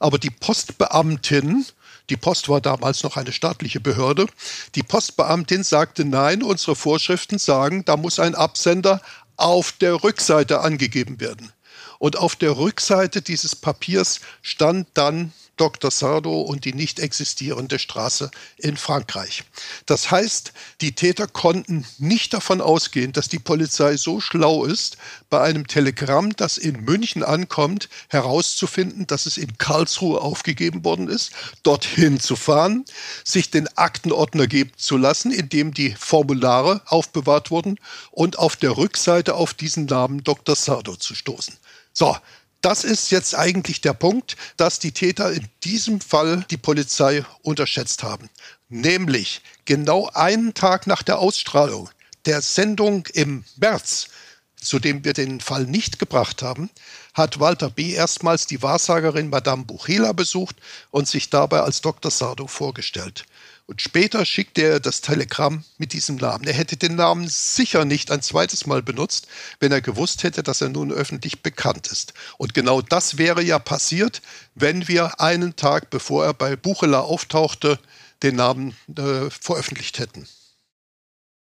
Aber 0.00 0.18
die 0.18 0.30
Postbeamtin 0.30 1.64
die 2.10 2.16
Post 2.16 2.48
war 2.48 2.60
damals 2.60 3.02
noch 3.02 3.16
eine 3.16 3.32
staatliche 3.32 3.80
Behörde. 3.80 4.26
Die 4.74 4.82
Postbeamtin 4.82 5.62
sagte, 5.62 6.04
nein, 6.04 6.42
unsere 6.42 6.76
Vorschriften 6.76 7.38
sagen, 7.38 7.84
da 7.84 7.96
muss 7.96 8.18
ein 8.18 8.34
Absender 8.34 9.00
auf 9.36 9.72
der 9.72 10.02
Rückseite 10.04 10.60
angegeben 10.60 11.20
werden. 11.20 11.52
Und 11.98 12.18
auf 12.18 12.36
der 12.36 12.56
Rückseite 12.58 13.22
dieses 13.22 13.56
Papiers 13.56 14.20
stand 14.42 14.88
dann 14.94 15.32
Dr. 15.56 15.90
Sardo 15.90 16.42
und 16.42 16.64
die 16.64 16.72
nicht 16.72 16.98
existierende 16.98 17.78
Straße 17.78 18.30
in 18.56 18.76
Frankreich. 18.76 19.44
Das 19.86 20.10
heißt, 20.10 20.52
die 20.80 20.94
Täter 20.94 21.26
konnten 21.26 21.86
nicht 21.98 22.34
davon 22.34 22.60
ausgehen, 22.60 23.12
dass 23.12 23.28
die 23.28 23.38
Polizei 23.38 23.96
so 23.96 24.20
schlau 24.20 24.64
ist, 24.64 24.96
bei 25.30 25.40
einem 25.40 25.66
Telegramm, 25.66 26.34
das 26.36 26.58
in 26.58 26.84
München 26.84 27.22
ankommt, 27.22 27.88
herauszufinden, 28.08 29.06
dass 29.06 29.26
es 29.26 29.36
in 29.36 29.58
Karlsruhe 29.58 30.20
aufgegeben 30.20 30.84
worden 30.84 31.08
ist, 31.08 31.32
dorthin 31.62 32.20
zu 32.20 32.36
fahren, 32.36 32.84
sich 33.24 33.50
den 33.50 33.68
Aktenordner 33.76 34.46
geben 34.46 34.72
zu 34.76 34.96
lassen, 34.96 35.30
in 35.30 35.48
dem 35.48 35.72
die 35.72 35.94
Formulare 35.98 36.82
aufbewahrt 36.86 37.50
wurden 37.50 37.78
und 38.10 38.38
auf 38.38 38.56
der 38.56 38.76
Rückseite 38.76 39.34
auf 39.34 39.54
diesen 39.54 39.86
Namen 39.86 40.24
Dr. 40.24 40.56
Sardo 40.56 40.96
zu 40.96 41.14
stoßen. 41.14 41.56
So, 41.92 42.16
das 42.64 42.82
ist 42.82 43.10
jetzt 43.10 43.34
eigentlich 43.34 43.82
der 43.82 43.92
Punkt, 43.92 44.36
dass 44.56 44.78
die 44.78 44.92
Täter 44.92 45.32
in 45.32 45.46
diesem 45.64 46.00
Fall 46.00 46.44
die 46.50 46.56
Polizei 46.56 47.24
unterschätzt 47.42 48.02
haben. 48.02 48.30
Nämlich 48.70 49.42
genau 49.66 50.08
einen 50.14 50.54
Tag 50.54 50.86
nach 50.86 51.02
der 51.02 51.18
Ausstrahlung 51.18 51.90
der 52.24 52.40
Sendung 52.40 53.06
im 53.12 53.44
März, 53.56 54.08
zu 54.56 54.78
dem 54.78 55.04
wir 55.04 55.12
den 55.12 55.42
Fall 55.42 55.64
nicht 55.66 55.98
gebracht 55.98 56.40
haben, 56.40 56.70
hat 57.12 57.38
Walter 57.38 57.68
B. 57.68 57.92
erstmals 57.92 58.46
die 58.46 58.62
Wahrsagerin 58.62 59.28
Madame 59.28 59.64
Buchela 59.64 60.12
besucht 60.12 60.56
und 60.90 61.06
sich 61.06 61.28
dabei 61.28 61.60
als 61.60 61.82
Dr. 61.82 62.10
Sardo 62.10 62.46
vorgestellt. 62.46 63.26
Und 63.66 63.80
später 63.80 64.26
schickte 64.26 64.62
er 64.62 64.80
das 64.80 65.00
Telegramm 65.00 65.64
mit 65.78 65.94
diesem 65.94 66.16
Namen. 66.16 66.44
Er 66.44 66.52
hätte 66.52 66.76
den 66.76 66.96
Namen 66.96 67.28
sicher 67.28 67.86
nicht 67.86 68.10
ein 68.10 68.20
zweites 68.20 68.66
Mal 68.66 68.82
benutzt, 68.82 69.26
wenn 69.58 69.72
er 69.72 69.80
gewusst 69.80 70.22
hätte, 70.22 70.42
dass 70.42 70.60
er 70.60 70.68
nun 70.68 70.92
öffentlich 70.92 71.42
bekannt 71.42 71.86
ist. 71.86 72.12
Und 72.36 72.52
genau 72.52 72.82
das 72.82 73.16
wäre 73.16 73.42
ja 73.42 73.58
passiert, 73.58 74.20
wenn 74.54 74.86
wir 74.86 75.18
einen 75.18 75.56
Tag 75.56 75.88
bevor 75.88 76.26
er 76.26 76.34
bei 76.34 76.56
Buchela 76.56 77.00
auftauchte, 77.00 77.78
den 78.22 78.36
Namen 78.36 78.76
äh, 78.96 79.30
veröffentlicht 79.30 79.98
hätten. 79.98 80.28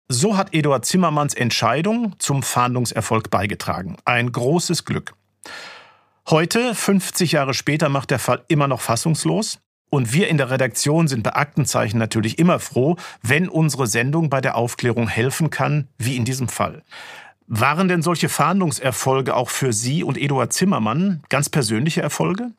So 0.07 0.37
hat 0.37 0.53
Eduard 0.53 0.85
Zimmermanns 0.85 1.33
Entscheidung 1.33 2.15
zum 2.19 2.43
Fahndungserfolg 2.43 3.31
beigetragen. 3.31 3.97
Ein 4.05 4.31
großes 4.31 4.85
Glück. 4.85 5.13
Heute, 6.29 6.75
50 6.75 7.31
Jahre 7.31 7.55
später, 7.55 7.89
macht 7.89 8.11
der 8.11 8.19
Fall 8.19 8.43
immer 8.47 8.67
noch 8.67 8.81
fassungslos. 8.81 9.59
Und 9.93 10.13
wir 10.13 10.29
in 10.29 10.37
der 10.37 10.49
Redaktion 10.49 11.09
sind 11.09 11.21
bei 11.21 11.33
Aktenzeichen 11.35 11.97
natürlich 11.97 12.39
immer 12.39 12.59
froh, 12.59 12.95
wenn 13.21 13.49
unsere 13.49 13.87
Sendung 13.87 14.29
bei 14.29 14.39
der 14.39 14.55
Aufklärung 14.55 15.09
helfen 15.09 15.49
kann, 15.49 15.89
wie 15.97 16.15
in 16.15 16.23
diesem 16.23 16.47
Fall. 16.47 16.81
Waren 17.47 17.89
denn 17.89 18.01
solche 18.01 18.29
Fahndungserfolge 18.29 19.35
auch 19.35 19.49
für 19.49 19.73
Sie 19.73 20.05
und 20.05 20.17
Eduard 20.17 20.53
Zimmermann 20.53 21.21
ganz 21.27 21.49
persönliche 21.49 22.01
Erfolge? 22.01 22.51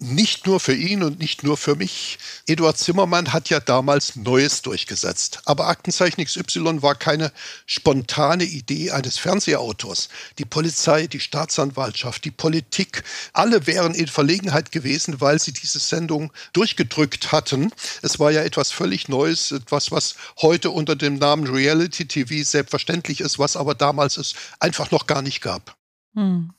Nicht 0.00 0.46
nur 0.46 0.60
für 0.60 0.74
ihn 0.74 1.02
und 1.02 1.18
nicht 1.18 1.42
nur 1.42 1.56
für 1.56 1.74
mich. 1.74 2.18
Eduard 2.46 2.78
Zimmermann 2.78 3.32
hat 3.32 3.50
ja 3.50 3.58
damals 3.58 4.14
Neues 4.14 4.62
durchgesetzt. 4.62 5.40
Aber 5.44 5.66
Aktenzeichen 5.66 6.24
XY 6.24 6.82
war 6.82 6.94
keine 6.94 7.32
spontane 7.66 8.44
Idee 8.44 8.92
eines 8.92 9.18
Fernsehautors. 9.18 10.08
Die 10.38 10.44
Polizei, 10.44 11.08
die 11.08 11.18
Staatsanwaltschaft, 11.18 12.24
die 12.24 12.30
Politik, 12.30 13.02
alle 13.32 13.66
wären 13.66 13.94
in 13.94 14.06
Verlegenheit 14.06 14.70
gewesen, 14.70 15.20
weil 15.20 15.40
sie 15.40 15.52
diese 15.52 15.80
Sendung 15.80 16.32
durchgedrückt 16.52 17.32
hatten. 17.32 17.72
Es 18.02 18.20
war 18.20 18.30
ja 18.30 18.42
etwas 18.42 18.70
völlig 18.70 19.08
Neues, 19.08 19.50
etwas, 19.50 19.90
was 19.90 20.14
heute 20.40 20.70
unter 20.70 20.94
dem 20.94 21.16
Namen 21.16 21.48
Reality 21.48 22.06
TV 22.06 22.44
selbstverständlich 22.48 23.20
ist, 23.20 23.40
was 23.40 23.56
aber 23.56 23.74
damals 23.74 24.16
es 24.16 24.34
einfach 24.60 24.92
noch 24.92 25.08
gar 25.08 25.22
nicht 25.22 25.40
gab. 25.40 25.76
Hm. 26.14 26.52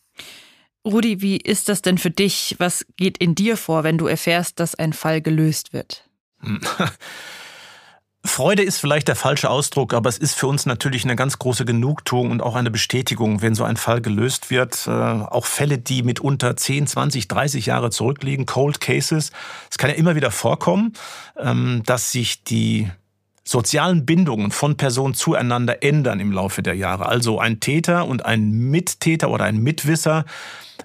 Rudi, 0.86 1.22
wie 1.22 1.38
ist 1.38 1.70
das 1.70 1.82
denn 1.82 1.98
für 1.98 2.12
dich? 2.12 2.56
Was 2.58 2.86
geht 2.96 3.18
in 3.18 3.36
dir 3.36 3.58
vor, 3.58 3.84
wenn 3.84 3.98
du 3.98 4.08
erfährst, 4.08 4.60
dass 4.60 4.76
ein 4.76 4.94
Fall 4.94 5.22
gelöst 5.22 5.74
wird? 5.74 6.10
Freude 8.26 8.64
ist 8.64 8.80
vielleicht 8.80 9.08
der 9.08 9.16
falsche 9.16 9.50
Ausdruck, 9.50 9.94
aber 9.94 10.10
es 10.10 10.18
ist 10.18 10.36
für 10.36 10.48
uns 10.48 10.66
natürlich 10.66 11.06
eine 11.06 11.16
ganz 11.16 11.40
große 11.40 11.64
Genugtuung 11.64 12.32
und 12.32 12.42
auch 12.42 12.56
eine 12.56 12.70
Bestätigung, 12.70 13.42
wenn 13.42 13.56
so 13.56 13.64
ein 13.64 13.78
Fall 13.78 14.02
gelöst 14.02 14.50
wird. 14.50 14.88
Äh, 14.88 14.92
auch 14.92 15.46
Fälle, 15.46 15.78
die 15.78 16.04
mitunter 16.04 16.58
10, 16.58 16.88
20, 16.88 17.30
30 17.30 17.68
Jahre 17.68 17.92
zurückliegen, 17.92 18.46
Cold 18.46 18.82
Cases. 18.82 19.32
Es 19.72 19.78
kann 19.78 19.90
ja 19.90 19.96
immer 19.96 20.16
wieder 20.16 20.32
vorkommen, 20.32 20.94
ähm, 21.38 21.82
dass 21.86 22.12
sich 22.12 22.44
die 22.44 22.90
sozialen 23.50 24.06
Bindungen 24.06 24.52
von 24.52 24.78
Personen 24.78 25.16
zueinander 25.16 25.82
ändern 25.82 26.20
im 26.20 26.32
Laufe 26.32 26.62
der 26.62 26.76
Jahre. 26.76 27.08
Also 27.08 27.40
ein 27.40 27.60
Täter 27.60 28.06
und 28.06 28.24
ein 28.24 28.52
Mittäter 28.52 29.32
oder 29.32 29.46
ein 29.46 29.58
Mitwisser 29.58 30.26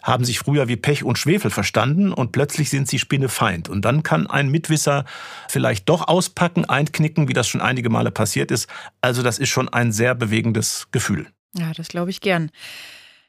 haben 0.03 0.25
sich 0.25 0.39
früher 0.39 0.67
wie 0.67 0.77
Pech 0.77 1.05
und 1.05 1.19
Schwefel 1.19 1.51
verstanden 1.51 2.11
und 2.11 2.33
plötzlich 2.33 2.71
sind 2.71 2.89
sie 2.89 2.99
Spinnefeind. 2.99 3.69
Und 3.69 3.85
dann 3.85 4.03
kann 4.03 4.27
ein 4.27 4.49
Mitwisser 4.49 5.05
vielleicht 5.47 5.91
doch 5.91 6.09
auspacken, 6.09 6.65
einknicken, 6.65 7.29
wie 7.29 7.35
das 7.35 7.49
schon 7.49 7.61
einige 7.61 7.91
Male 7.91 8.11
passiert 8.11 8.51
ist. 8.51 8.67
Also 9.03 9.23
das 9.23 9.39
ist 9.39 9.51
schon 9.51 9.69
ein 9.69 9.93
sehr 9.93 10.15
bewegendes 10.15 10.89
Gefühl. 10.91 11.27
Ja, 11.55 11.73
das 11.75 11.89
glaube 11.89 12.11
ich 12.11 12.23
gern. 12.23 12.51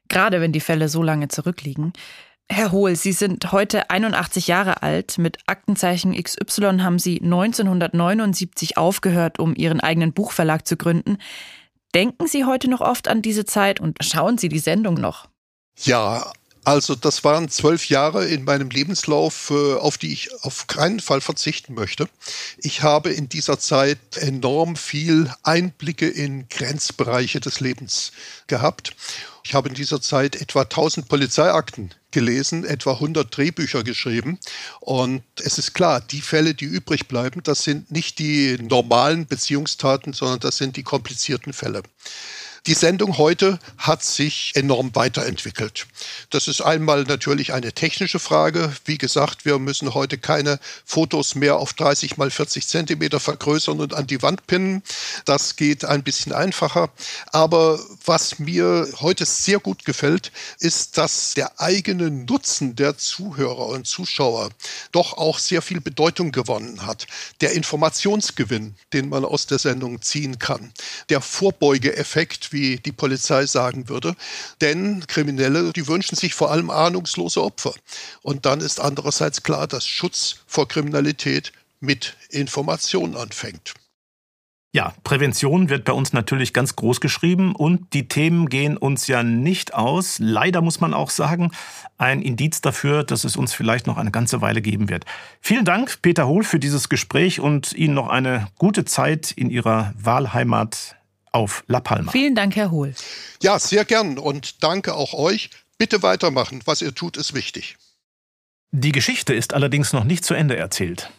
Gerade 0.07 0.39
wenn 0.39 0.53
die 0.53 0.61
Fälle 0.61 0.87
so 0.87 1.03
lange 1.03 1.27
zurückliegen. 1.27 1.91
Herr 2.47 2.71
Hohl, 2.71 2.95
Sie 2.95 3.11
sind 3.11 3.51
heute 3.51 3.89
81 3.89 4.47
Jahre 4.47 4.83
alt. 4.83 5.17
Mit 5.17 5.39
Aktenzeichen 5.47 6.13
XY 6.13 6.79
haben 6.81 6.99
Sie 6.99 7.19
1979 7.21 8.77
aufgehört, 8.77 9.39
um 9.39 9.55
Ihren 9.55 9.79
eigenen 9.79 10.13
Buchverlag 10.13 10.67
zu 10.67 10.77
gründen. 10.77 11.17
Denken 11.95 12.27
Sie 12.27 12.45
heute 12.45 12.69
noch 12.69 12.81
oft 12.81 13.07
an 13.07 13.21
diese 13.21 13.45
Zeit 13.45 13.79
und 13.79 13.97
schauen 14.01 14.37
Sie 14.37 14.49
die 14.49 14.59
Sendung 14.59 14.95
noch? 14.95 15.27
Ja, 15.83 16.31
also 16.65 16.95
das 16.95 17.23
waren 17.23 17.47
zwölf 17.49 17.89
Jahre 17.89 18.25
in 18.25 18.43
meinem 18.43 18.69
Lebenslauf, 18.69 19.51
äh, 19.51 19.75
auf 19.75 19.99
die 19.99 20.11
ich 20.11 20.29
auf 20.43 20.65
keinen 20.65 20.99
Fall 20.99 21.21
verzichten 21.21 21.75
möchte. 21.75 22.09
Ich 22.57 22.81
habe 22.81 23.11
in 23.11 23.29
dieser 23.29 23.59
Zeit 23.59 23.99
enorm 24.17 24.75
viel 24.75 25.31
Einblicke 25.43 26.07
in 26.07 26.49
Grenzbereiche 26.49 27.39
des 27.39 27.59
Lebens 27.59 28.11
gehabt. 28.47 28.95
Ich 29.43 29.53
habe 29.53 29.69
in 29.69 29.75
dieser 29.75 30.01
Zeit 30.01 30.35
etwa 30.35 30.61
1000 30.61 31.07
Polizeiakten 31.07 31.91
gelesen, 32.15 32.63
etwa 32.63 32.93
100 32.93 33.35
Drehbücher 33.35 33.83
geschrieben. 33.83 34.39
Und 34.79 35.21
es 35.43 35.59
ist 35.59 35.73
klar, 35.73 36.01
die 36.01 36.21
Fälle, 36.21 36.55
die 36.55 36.65
übrig 36.65 37.07
bleiben, 37.07 37.43
das 37.43 37.63
sind 37.63 37.91
nicht 37.91 38.19
die 38.19 38.57
normalen 38.57 39.27
Beziehungstaten, 39.27 40.13
sondern 40.13 40.39
das 40.39 40.57
sind 40.57 40.77
die 40.77 40.83
komplizierten 40.83 41.51
Fälle. 41.51 41.83
Die 42.67 42.73
Sendung 42.73 43.19
heute 43.19 43.59
hat 43.77 44.01
sich 44.01 44.51
enorm 44.55 44.95
weiterentwickelt. 44.95 45.85
Das 46.31 46.47
ist 46.47 46.61
einmal 46.61 47.03
natürlich 47.03 47.53
eine 47.53 47.73
technische 47.73 48.17
Frage. 48.17 48.73
Wie 48.85 48.97
gesagt, 48.97 49.45
wir 49.45 49.59
müssen 49.59 49.93
heute 49.93 50.17
keine 50.17 50.59
Fotos 50.83 51.35
mehr 51.35 51.57
auf 51.57 51.73
30 51.73 52.17
mal 52.17 52.31
40 52.31 52.67
Zentimeter 52.67 53.19
vergrößern 53.19 53.79
und 53.79 53.93
an 53.93 54.07
die 54.07 54.23
Wand 54.23 54.47
pinnen. 54.47 54.81
Das 55.25 55.57
geht 55.57 55.85
ein 55.85 56.01
bisschen 56.01 56.33
einfacher. 56.33 56.89
Aber 57.27 57.79
was 58.03 58.39
mir 58.39 58.87
heute 58.99 59.25
sehr 59.25 59.59
gut 59.59 59.85
gefällt, 59.85 60.31
ist, 60.57 60.97
dass 60.97 61.35
der 61.35 61.59
eigene 61.61 62.09
Nutzen 62.09 62.75
der 62.75 62.97
Zuhörer 62.97 63.67
und 63.67 63.85
Zuschauer 63.85 64.49
doch 64.91 65.13
auch 65.13 65.37
sehr 65.37 65.61
viel 65.61 65.81
Bedeutung 65.81 66.31
gewonnen 66.31 66.83
hat. 66.87 67.05
Der 67.41 67.51
Informationsgewinn, 67.51 68.73
den 68.91 69.07
man 69.09 69.23
aus 69.23 69.45
der 69.45 69.59
Sendung 69.59 70.01
ziehen 70.01 70.39
kann. 70.39 70.73
Der 71.09 71.21
Vorbeugeeffekt, 71.21 72.54
wie 72.55 72.77
die 72.77 72.91
Polizei 72.91 73.45
sagen 73.45 73.89
würde. 73.89 74.15
Denn 74.61 75.05
Kriminelle, 75.05 75.73
die 75.73 75.87
wünschen 75.87 76.15
sich 76.15 76.33
vor 76.33 76.49
allem 76.51 76.71
ahnungslose 76.71 77.43
Opfer. 77.43 77.73
Und 78.23 78.47
dann 78.47 78.61
ist 78.61 78.79
andererseits 78.79 79.43
klar, 79.43 79.67
dass 79.67 79.85
Schutz 79.85 80.37
vor 80.47 80.67
Kriminalität 80.67 81.51
mit 81.81 82.15
Information 82.29 83.15
anfängt. 83.15 83.75
Ja, 84.75 84.93
Prävention 85.05 85.69
wird 85.69 85.85
bei 85.85 85.93
uns 85.93 86.11
natürlich 86.11 86.51
ganz 86.51 86.75
groß 86.75 86.99
geschrieben 86.99 87.55
und 87.55 87.93
die 87.93 88.09
Themen 88.09 88.49
gehen 88.49 88.75
uns 88.75 89.07
ja 89.07 89.23
nicht 89.23 89.73
aus. 89.73 90.17
Leider 90.19 90.61
muss 90.61 90.81
man 90.81 90.93
auch 90.93 91.11
sagen, 91.11 91.51
ein 91.97 92.21
Indiz 92.21 92.59
dafür, 92.59 93.05
dass 93.05 93.23
es 93.23 93.37
uns 93.37 93.53
vielleicht 93.53 93.87
noch 93.87 93.95
eine 93.95 94.11
ganze 94.11 94.41
Weile 94.41 94.61
geben 94.61 94.89
wird. 94.89 95.05
Vielen 95.39 95.63
Dank, 95.63 96.01
Peter 96.01 96.27
Hohl, 96.27 96.43
für 96.43 96.59
dieses 96.59 96.89
Gespräch 96.89 97.39
und 97.39 97.71
Ihnen 97.71 97.93
noch 97.93 98.09
eine 98.09 98.49
gute 98.57 98.83
Zeit 98.83 99.31
in 99.31 99.49
Ihrer 99.49 99.93
Wahlheimat 99.97 100.97
auf 101.35 101.63
La 101.67 101.81
Palma. 101.81 102.11
Vielen 102.11 102.33
Dank, 102.33 102.55
Herr 102.55 102.71
Hohl. 102.71 102.93
Ja, 103.43 103.59
sehr 103.59 103.85
gern 103.85 104.17
und 104.17 104.63
danke 104.63 104.95
auch 104.95 105.13
euch. 105.13 105.49
Bitte 105.77 106.01
weitermachen. 106.01 106.61
Was 106.65 106.81
ihr 106.81 106.95
tut, 106.95 107.17
ist 107.17 107.33
wichtig. 107.33 107.77
Die 108.71 108.93
Geschichte 108.93 109.33
ist 109.33 109.53
allerdings 109.53 109.93
noch 109.93 110.05
nicht 110.05 110.23
zu 110.23 110.33
Ende 110.33 110.55
erzählt. 110.55 111.11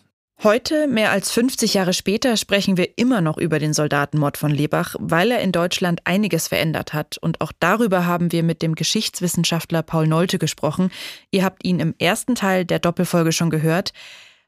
Heute, 0.43 0.87
mehr 0.87 1.13
als 1.13 1.31
50 1.31 1.75
Jahre 1.75 1.95
später, 1.95 2.37
sprechen 2.37 2.77
wir 2.77 2.99
immer 2.99 3.23
noch 3.23 3.39
über 3.39 3.59
den 3.59 3.73
Soldatenmord 3.73 4.37
von 4.37 4.51
Lebach, 4.51 4.95
weil 4.99 5.31
er 5.31 5.41
in 5.41 5.53
Deutschland 5.53 6.01
einiges 6.05 6.49
verändert 6.49 6.93
hat. 6.93 7.17
Und 7.19 7.41
auch 7.41 7.53
darüber 7.59 8.05
haben 8.05 8.33
wir 8.33 8.43
mit 8.43 8.61
dem 8.61 8.75
Geschichtswissenschaftler 8.75 9.83
Paul 9.83 10.07
Nolte 10.07 10.39
gesprochen. 10.39 10.91
Ihr 11.31 11.43
habt 11.43 11.65
ihn 11.65 11.81
im 11.81 11.95
ersten 11.99 12.35
Teil 12.35 12.67
der 12.67 12.79
Doppelfolge 12.79 13.33
schon 13.33 13.49
gehört. 13.49 13.93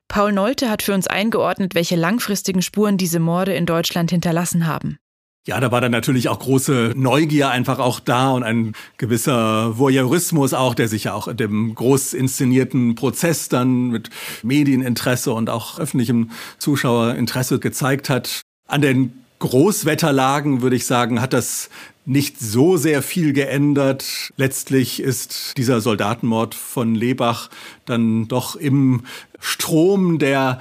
Paul 0.08 0.32
Nolte 0.32 0.70
hat 0.70 0.82
für 0.82 0.92
uns 0.92 1.06
eingeordnet, 1.06 1.74
welche 1.74 1.96
langfristigen 1.96 2.62
Spuren 2.62 2.98
diese 2.98 3.20
Morde 3.20 3.54
in 3.54 3.64
Deutschland 3.64 4.10
hinterlassen 4.10 4.66
haben. 4.66 4.98
Ja, 5.46 5.60
da 5.60 5.72
war 5.72 5.80
dann 5.80 5.92
natürlich 5.92 6.28
auch 6.28 6.40
große 6.40 6.92
Neugier 6.94 7.48
einfach 7.48 7.78
auch 7.78 8.00
da 8.00 8.32
und 8.32 8.42
ein 8.42 8.74
gewisser 8.98 9.78
Voyeurismus 9.78 10.52
auch, 10.52 10.74
der 10.74 10.88
sich 10.88 11.04
ja 11.04 11.14
auch 11.14 11.32
dem 11.32 11.74
groß 11.74 12.12
inszenierten 12.12 12.94
Prozess 12.96 13.48
dann 13.48 13.88
mit 13.88 14.10
Medieninteresse 14.42 15.32
und 15.32 15.48
auch 15.48 15.78
öffentlichem 15.78 16.30
Zuschauerinteresse 16.58 17.60
gezeigt 17.60 18.10
hat. 18.10 18.42
An 18.66 18.82
den 18.82 19.24
Großwetterlagen, 19.38 20.60
würde 20.62 20.76
ich 20.76 20.84
sagen, 20.84 21.20
hat 21.20 21.32
das 21.32 21.70
nicht 22.04 22.40
so 22.40 22.76
sehr 22.76 23.02
viel 23.02 23.32
geändert. 23.32 24.32
Letztlich 24.36 25.00
ist 25.00 25.56
dieser 25.56 25.80
Soldatenmord 25.80 26.54
von 26.54 26.94
Lebach 26.94 27.50
dann 27.84 28.28
doch 28.28 28.56
im 28.56 29.04
Strom 29.38 30.18
der 30.18 30.58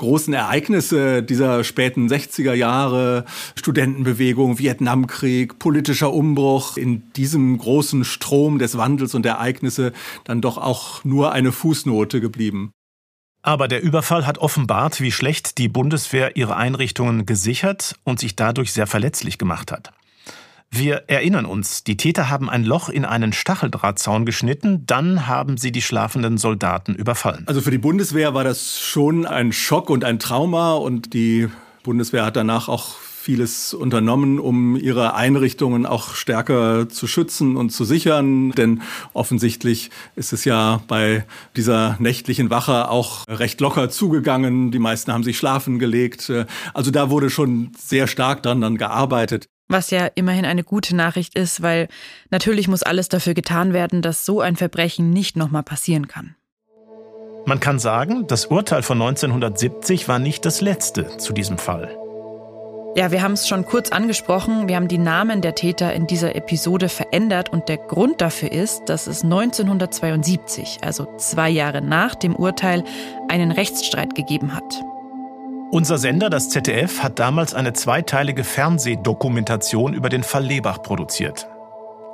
großen 0.00 0.32
Ereignisse 0.32 1.22
dieser 1.22 1.62
späten 1.62 2.08
60er 2.08 2.54
Jahre, 2.54 3.26
Studentenbewegung, 3.54 4.58
Vietnamkrieg, 4.58 5.58
politischer 5.58 6.12
Umbruch, 6.12 6.78
in 6.78 7.12
diesem 7.12 7.58
großen 7.58 8.04
Strom 8.04 8.58
des 8.58 8.78
Wandels 8.78 9.14
und 9.14 9.26
Ereignisse 9.26 9.92
dann 10.24 10.40
doch 10.40 10.56
auch 10.56 11.04
nur 11.04 11.32
eine 11.32 11.52
Fußnote 11.52 12.22
geblieben. 12.22 12.72
Aber 13.42 13.68
der 13.68 13.82
Überfall 13.82 14.26
hat 14.26 14.38
offenbart, 14.38 15.02
wie 15.02 15.12
schlecht 15.12 15.58
die 15.58 15.68
Bundeswehr 15.68 16.34
ihre 16.34 16.56
Einrichtungen 16.56 17.26
gesichert 17.26 17.94
und 18.04 18.20
sich 18.20 18.36
dadurch 18.36 18.72
sehr 18.72 18.86
verletzlich 18.86 19.36
gemacht 19.36 19.70
hat. 19.70 19.92
Wir 20.72 21.02
erinnern 21.08 21.46
uns, 21.46 21.82
die 21.82 21.96
Täter 21.96 22.30
haben 22.30 22.48
ein 22.48 22.64
Loch 22.64 22.88
in 22.88 23.04
einen 23.04 23.32
Stacheldrahtzaun 23.32 24.24
geschnitten, 24.24 24.86
dann 24.86 25.26
haben 25.26 25.56
sie 25.56 25.72
die 25.72 25.82
schlafenden 25.82 26.38
Soldaten 26.38 26.94
überfallen. 26.94 27.44
Also 27.46 27.60
für 27.60 27.72
die 27.72 27.78
Bundeswehr 27.78 28.34
war 28.34 28.44
das 28.44 28.78
schon 28.78 29.26
ein 29.26 29.52
Schock 29.52 29.90
und 29.90 30.04
ein 30.04 30.20
Trauma 30.20 30.74
und 30.74 31.12
die 31.12 31.48
Bundeswehr 31.82 32.24
hat 32.24 32.36
danach 32.36 32.68
auch 32.68 32.94
vieles 33.00 33.74
unternommen, 33.74 34.38
um 34.38 34.76
ihre 34.76 35.14
Einrichtungen 35.14 35.86
auch 35.86 36.14
stärker 36.14 36.88
zu 36.88 37.06
schützen 37.06 37.56
und 37.56 37.70
zu 37.70 37.84
sichern. 37.84 38.52
Denn 38.52 38.80
offensichtlich 39.12 39.90
ist 40.16 40.32
es 40.32 40.44
ja 40.44 40.82
bei 40.88 41.26
dieser 41.56 41.96
nächtlichen 41.98 42.48
Wache 42.48 42.88
auch 42.88 43.28
recht 43.28 43.60
locker 43.60 43.90
zugegangen. 43.90 44.70
Die 44.70 44.78
meisten 44.78 45.12
haben 45.12 45.24
sich 45.24 45.36
schlafen 45.36 45.78
gelegt. 45.78 46.32
Also 46.72 46.90
da 46.90 47.10
wurde 47.10 47.28
schon 47.28 47.72
sehr 47.76 48.06
stark 48.06 48.42
dran 48.42 48.62
dann 48.62 48.78
gearbeitet. 48.78 49.46
Was 49.70 49.90
ja 49.92 50.06
immerhin 50.16 50.44
eine 50.44 50.64
gute 50.64 50.96
Nachricht 50.96 51.36
ist, 51.36 51.62
weil 51.62 51.86
natürlich 52.30 52.66
muss 52.66 52.82
alles 52.82 53.08
dafür 53.08 53.34
getan 53.34 53.72
werden, 53.72 54.02
dass 54.02 54.26
so 54.26 54.40
ein 54.40 54.56
Verbrechen 54.56 55.10
nicht 55.10 55.36
nochmal 55.36 55.62
passieren 55.62 56.08
kann. 56.08 56.34
Man 57.46 57.60
kann 57.60 57.78
sagen, 57.78 58.26
das 58.26 58.46
Urteil 58.46 58.82
von 58.82 59.00
1970 59.00 60.08
war 60.08 60.18
nicht 60.18 60.44
das 60.44 60.60
letzte 60.60 61.16
zu 61.18 61.32
diesem 61.32 61.56
Fall. 61.56 61.96
Ja, 62.96 63.12
wir 63.12 63.22
haben 63.22 63.34
es 63.34 63.46
schon 63.46 63.64
kurz 63.64 63.92
angesprochen. 63.92 64.66
Wir 64.66 64.74
haben 64.74 64.88
die 64.88 64.98
Namen 64.98 65.40
der 65.40 65.54
Täter 65.54 65.92
in 65.92 66.08
dieser 66.08 66.34
Episode 66.34 66.88
verändert 66.88 67.50
und 67.52 67.68
der 67.68 67.76
Grund 67.76 68.20
dafür 68.20 68.50
ist, 68.50 68.82
dass 68.86 69.06
es 69.06 69.22
1972, 69.22 70.78
also 70.82 71.06
zwei 71.16 71.48
Jahre 71.48 71.80
nach 71.80 72.16
dem 72.16 72.34
Urteil, 72.34 72.82
einen 73.28 73.52
Rechtsstreit 73.52 74.16
gegeben 74.16 74.52
hat. 74.52 74.82
Unser 75.72 75.98
Sender, 75.98 76.30
das 76.30 76.48
ZDF, 76.48 77.00
hat 77.00 77.20
damals 77.20 77.54
eine 77.54 77.72
zweiteilige 77.72 78.42
Fernsehdokumentation 78.42 79.94
über 79.94 80.08
den 80.08 80.24
Fall 80.24 80.42
Lebach 80.42 80.82
produziert. 80.82 81.46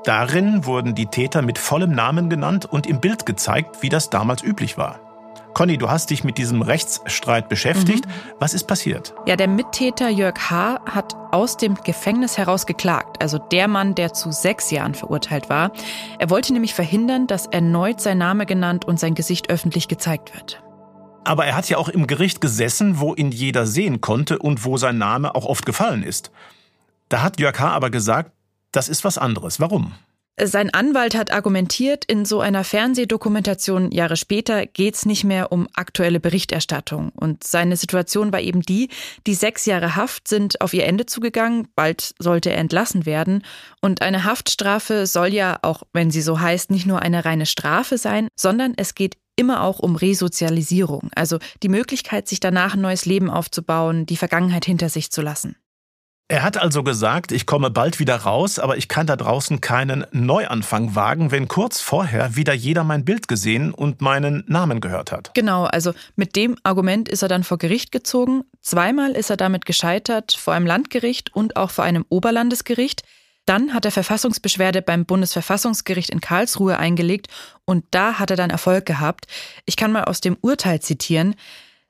Darin 0.05 0.66
wurden 0.66 0.95
die 0.95 1.07
Täter 1.07 1.40
mit 1.40 1.57
vollem 1.59 1.92
Namen 1.92 2.29
genannt 2.29 2.66
und 2.66 2.87
im 2.87 3.01
Bild 3.01 3.25
gezeigt, 3.25 3.83
wie 3.83 3.88
das 3.88 4.11
damals 4.11 4.42
üblich 4.42 4.77
war. 4.77 5.01
Conny, 5.55 5.79
du 5.79 5.88
hast 5.88 6.11
dich 6.11 6.23
mit 6.23 6.37
diesem 6.37 6.61
Rechtsstreit 6.61 7.49
beschäftigt. 7.49 8.05
Mhm. 8.05 8.11
Was 8.38 8.53
ist 8.53 8.64
passiert? 8.64 9.14
Ja, 9.25 9.37
der 9.37 9.49
Mittäter 9.49 10.11
Jörg 10.11 10.38
H. 10.51 10.81
hat 10.85 11.16
aus 11.33 11.57
dem 11.57 11.77
Gefängnis 11.77 12.37
heraus 12.37 12.66
geklagt, 12.66 13.23
also 13.23 13.38
der 13.38 13.69
Mann, 13.69 13.95
der 13.95 14.12
zu 14.12 14.33
sechs 14.33 14.71
Jahren 14.71 14.95
verurteilt 14.95 15.49
war. 15.49 15.73
Er 16.19 16.29
wollte 16.29 16.53
nämlich 16.53 16.75
verhindern, 16.75 17.27
dass 17.27 17.47
erneut 17.47 18.03
sein 18.03 18.19
Name 18.19 18.45
genannt 18.45 18.85
und 18.85 19.01
sein 19.01 19.14
Gesicht 19.14 19.49
öffentlich 19.49 19.88
gezeigt 19.88 20.35
wird. 20.35 20.62
Aber 21.26 21.44
er 21.44 21.56
hat 21.56 21.68
ja 21.68 21.76
auch 21.76 21.88
im 21.88 22.06
Gericht 22.06 22.40
gesessen, 22.40 23.00
wo 23.00 23.12
ihn 23.12 23.32
jeder 23.32 23.66
sehen 23.66 24.00
konnte 24.00 24.38
und 24.38 24.64
wo 24.64 24.76
sein 24.76 24.96
Name 24.96 25.34
auch 25.34 25.44
oft 25.44 25.66
gefallen 25.66 26.04
ist. 26.04 26.30
Da 27.08 27.20
hat 27.20 27.40
Jörg 27.40 27.58
H. 27.58 27.68
aber 27.68 27.90
gesagt, 27.90 28.30
das 28.70 28.88
ist 28.88 29.02
was 29.02 29.18
anderes. 29.18 29.58
Warum? 29.58 29.92
Sein 30.40 30.72
Anwalt 30.72 31.16
hat 31.16 31.32
argumentiert, 31.32 32.04
in 32.04 32.26
so 32.26 32.40
einer 32.40 32.62
Fernsehdokumentation 32.62 33.90
Jahre 33.90 34.16
später 34.16 34.66
geht's 34.66 35.04
nicht 35.04 35.24
mehr 35.24 35.50
um 35.50 35.66
aktuelle 35.74 36.20
Berichterstattung. 36.20 37.08
Und 37.08 37.42
seine 37.42 37.76
Situation 37.76 38.32
war 38.32 38.40
eben 38.40 38.60
die, 38.60 38.90
die 39.26 39.34
sechs 39.34 39.66
Jahre 39.66 39.96
Haft 39.96 40.28
sind 40.28 40.60
auf 40.60 40.74
ihr 40.74 40.84
Ende 40.84 41.06
zugegangen, 41.06 41.66
bald 41.74 42.14
sollte 42.20 42.50
er 42.50 42.58
entlassen 42.58 43.04
werden. 43.04 43.42
Und 43.80 44.00
eine 44.02 44.22
Haftstrafe 44.24 45.06
soll 45.06 45.32
ja, 45.32 45.58
auch 45.62 45.82
wenn 45.92 46.12
sie 46.12 46.22
so 46.22 46.38
heißt, 46.38 46.70
nicht 46.70 46.86
nur 46.86 47.02
eine 47.02 47.24
reine 47.24 47.46
Strafe 47.46 47.98
sein, 47.98 48.28
sondern 48.36 48.74
es 48.76 48.94
geht 48.94 49.16
immer 49.37 49.62
auch 49.62 49.79
um 49.79 49.96
Resozialisierung, 49.96 51.11
also 51.14 51.38
die 51.62 51.68
Möglichkeit, 51.68 52.27
sich 52.29 52.40
danach 52.40 52.75
ein 52.75 52.81
neues 52.81 53.07
Leben 53.07 53.31
aufzubauen, 53.31 54.07
die 54.07 54.16
Vergangenheit 54.16 54.64
hinter 54.64 54.88
sich 54.88 55.11
zu 55.11 55.22
lassen. 55.22 55.57
Er 56.29 56.42
hat 56.42 56.57
also 56.57 56.83
gesagt, 56.83 57.31
ich 57.31 57.46
komme 57.46 57.70
bald 57.70 58.01
wieder 58.01 58.16
raus, 58.16 58.59
aber 58.59 58.77
ich 58.77 58.88
kann 58.88 59.07
da 59.07 59.14
draußen 59.14 59.61
keinen 59.61 60.05
Neuanfang 60.11 60.96
wagen, 60.96 61.31
wenn 61.31 61.46
kurz 61.46 61.81
vorher 61.81 62.35
wieder 62.35 62.53
jeder 62.53 62.83
mein 62.83 63.05
Bild 63.05 63.29
gesehen 63.29 63.72
und 63.72 64.01
meinen 64.01 64.42
Namen 64.49 64.81
gehört 64.81 65.12
hat. 65.12 65.31
Genau, 65.35 65.66
also 65.66 65.92
mit 66.16 66.35
dem 66.35 66.57
Argument 66.64 67.09
ist 67.09 67.22
er 67.22 67.29
dann 67.29 67.44
vor 67.44 67.59
Gericht 67.59 67.92
gezogen. 67.92 68.42
Zweimal 68.61 69.12
ist 69.12 69.31
er 69.31 69.37
damit 69.37 69.66
gescheitert, 69.66 70.33
vor 70.33 70.55
einem 70.55 70.66
Landgericht 70.66 71.33
und 71.33 71.55
auch 71.55 71.70
vor 71.70 71.85
einem 71.85 72.05
Oberlandesgericht. 72.09 73.05
Dann 73.46 73.72
hat 73.72 73.85
er 73.85 73.92
Verfassungsbeschwerde 73.92 74.82
beim 74.82 75.06
Bundesverfassungsgericht 75.06 76.11
in 76.11 76.20
Karlsruhe 76.20 76.78
eingelegt 76.78 77.28
und 77.64 77.85
da 77.92 78.18
hat 78.18 78.30
er 78.30 78.37
dann 78.37 78.50
Erfolg 78.50 78.87
gehabt. 78.87 79.26
Ich 79.64 79.76
kann 79.76 79.92
mal 79.92 80.04
aus 80.04 80.20
dem 80.20 80.37
Urteil 80.40 80.80
zitieren. 80.80 81.37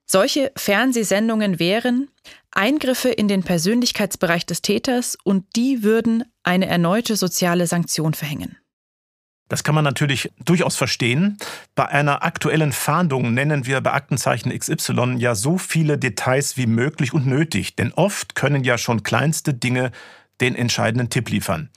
Solche 0.05 0.53
Fernsehsendungen 0.55 1.59
wären 1.59 2.09
Eingriffe 2.53 3.09
in 3.09 3.27
den 3.27 3.42
Persönlichkeitsbereich 3.42 4.47
des 4.47 4.62
Täters 4.62 5.16
und 5.25 5.45
die 5.57 5.83
würden 5.83 6.25
eine 6.42 6.66
erneute 6.66 7.16
soziale 7.16 7.66
Sanktion 7.66 8.14
verhängen. 8.14 8.57
Das 9.49 9.62
kann 9.62 9.75
man 9.75 9.85
natürlich 9.85 10.33
durchaus 10.45 10.77
verstehen. 10.77 11.38
Bei 11.75 11.87
einer 11.87 12.25
aktuellen 12.25 12.73
Fahndung 12.73 13.33
nennen 13.33 13.64
wir 13.64 13.81
bei 13.81 13.92
Aktenzeichen 13.92 14.57
XY 14.57 15.16
ja 15.19 15.35
so 15.35 15.57
viele 15.57 15.99
Details 15.99 16.57
wie 16.57 16.66
möglich 16.66 17.12
und 17.12 17.27
nötig, 17.27 17.77
denn 17.77 17.92
oft 17.92 18.35
können 18.35 18.64
ja 18.64 18.77
schon 18.77 19.05
kleinste 19.05 19.55
Dinge 19.55 19.92
den 20.40 20.55
entscheidenden 20.55 21.11
Tipp 21.11 21.31
liefern. 21.31 21.70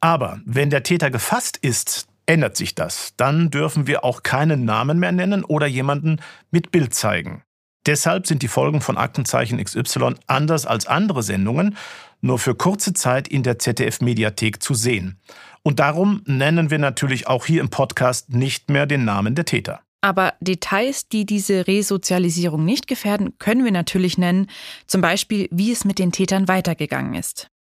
Aber 0.00 0.40
wenn 0.44 0.70
der 0.70 0.82
Täter 0.82 1.10
gefasst 1.10 1.56
ist, 1.56 2.06
ändert 2.26 2.56
sich 2.56 2.74
das. 2.74 3.14
Dann 3.16 3.50
dürfen 3.50 3.86
wir 3.86 4.04
auch 4.04 4.22
keinen 4.22 4.64
Namen 4.64 4.98
mehr 4.98 5.12
nennen 5.12 5.44
oder 5.44 5.66
jemanden 5.66 6.20
mit 6.50 6.70
Bild 6.70 6.94
zeigen. 6.94 7.42
Deshalb 7.86 8.26
sind 8.26 8.42
die 8.42 8.48
Folgen 8.48 8.80
von 8.80 8.96
Aktenzeichen 8.96 9.62
XY 9.62 10.14
anders 10.26 10.66
als 10.66 10.86
andere 10.86 11.22
Sendungen 11.22 11.76
nur 12.20 12.38
für 12.38 12.54
kurze 12.54 12.92
Zeit 12.92 13.26
in 13.26 13.42
der 13.42 13.58
ZDF-Mediathek 13.58 14.62
zu 14.62 14.74
sehen. 14.74 15.18
Und 15.64 15.80
darum 15.80 16.22
nennen 16.24 16.70
wir 16.70 16.78
natürlich 16.78 17.26
auch 17.26 17.46
hier 17.46 17.60
im 17.60 17.70
Podcast 17.70 18.30
nicht 18.30 18.70
mehr 18.70 18.86
den 18.86 19.04
Namen 19.04 19.34
der 19.34 19.44
Täter. 19.44 19.80
Aber 20.00 20.34
Details, 20.40 21.08
die 21.08 21.26
diese 21.26 21.66
Resozialisierung 21.68 22.64
nicht 22.64 22.88
gefährden, 22.88 23.38
können 23.38 23.64
wir 23.64 23.70
natürlich 23.70 24.18
nennen, 24.18 24.48
zum 24.86 25.00
Beispiel, 25.00 25.48
wie 25.52 25.70
es 25.70 25.84
mit 25.84 25.98
den 25.98 26.10
Tätern 26.10 26.48
weitergegangen 26.48 27.14
ist. 27.14 27.51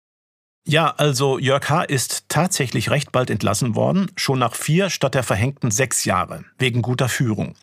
Ja, 0.67 0.93
also 0.97 1.39
Jörg 1.39 1.69
H. 1.69 1.83
ist 1.83 2.29
tatsächlich 2.29 2.91
recht 2.91 3.11
bald 3.11 3.31
entlassen 3.31 3.75
worden, 3.75 4.11
schon 4.15 4.37
nach 4.37 4.53
vier 4.53 4.91
statt 4.91 5.15
der 5.15 5.23
verhängten 5.23 5.71
sechs 5.71 6.05
Jahre, 6.05 6.45
wegen 6.59 6.83
guter 6.83 7.09
Führung. 7.09 7.55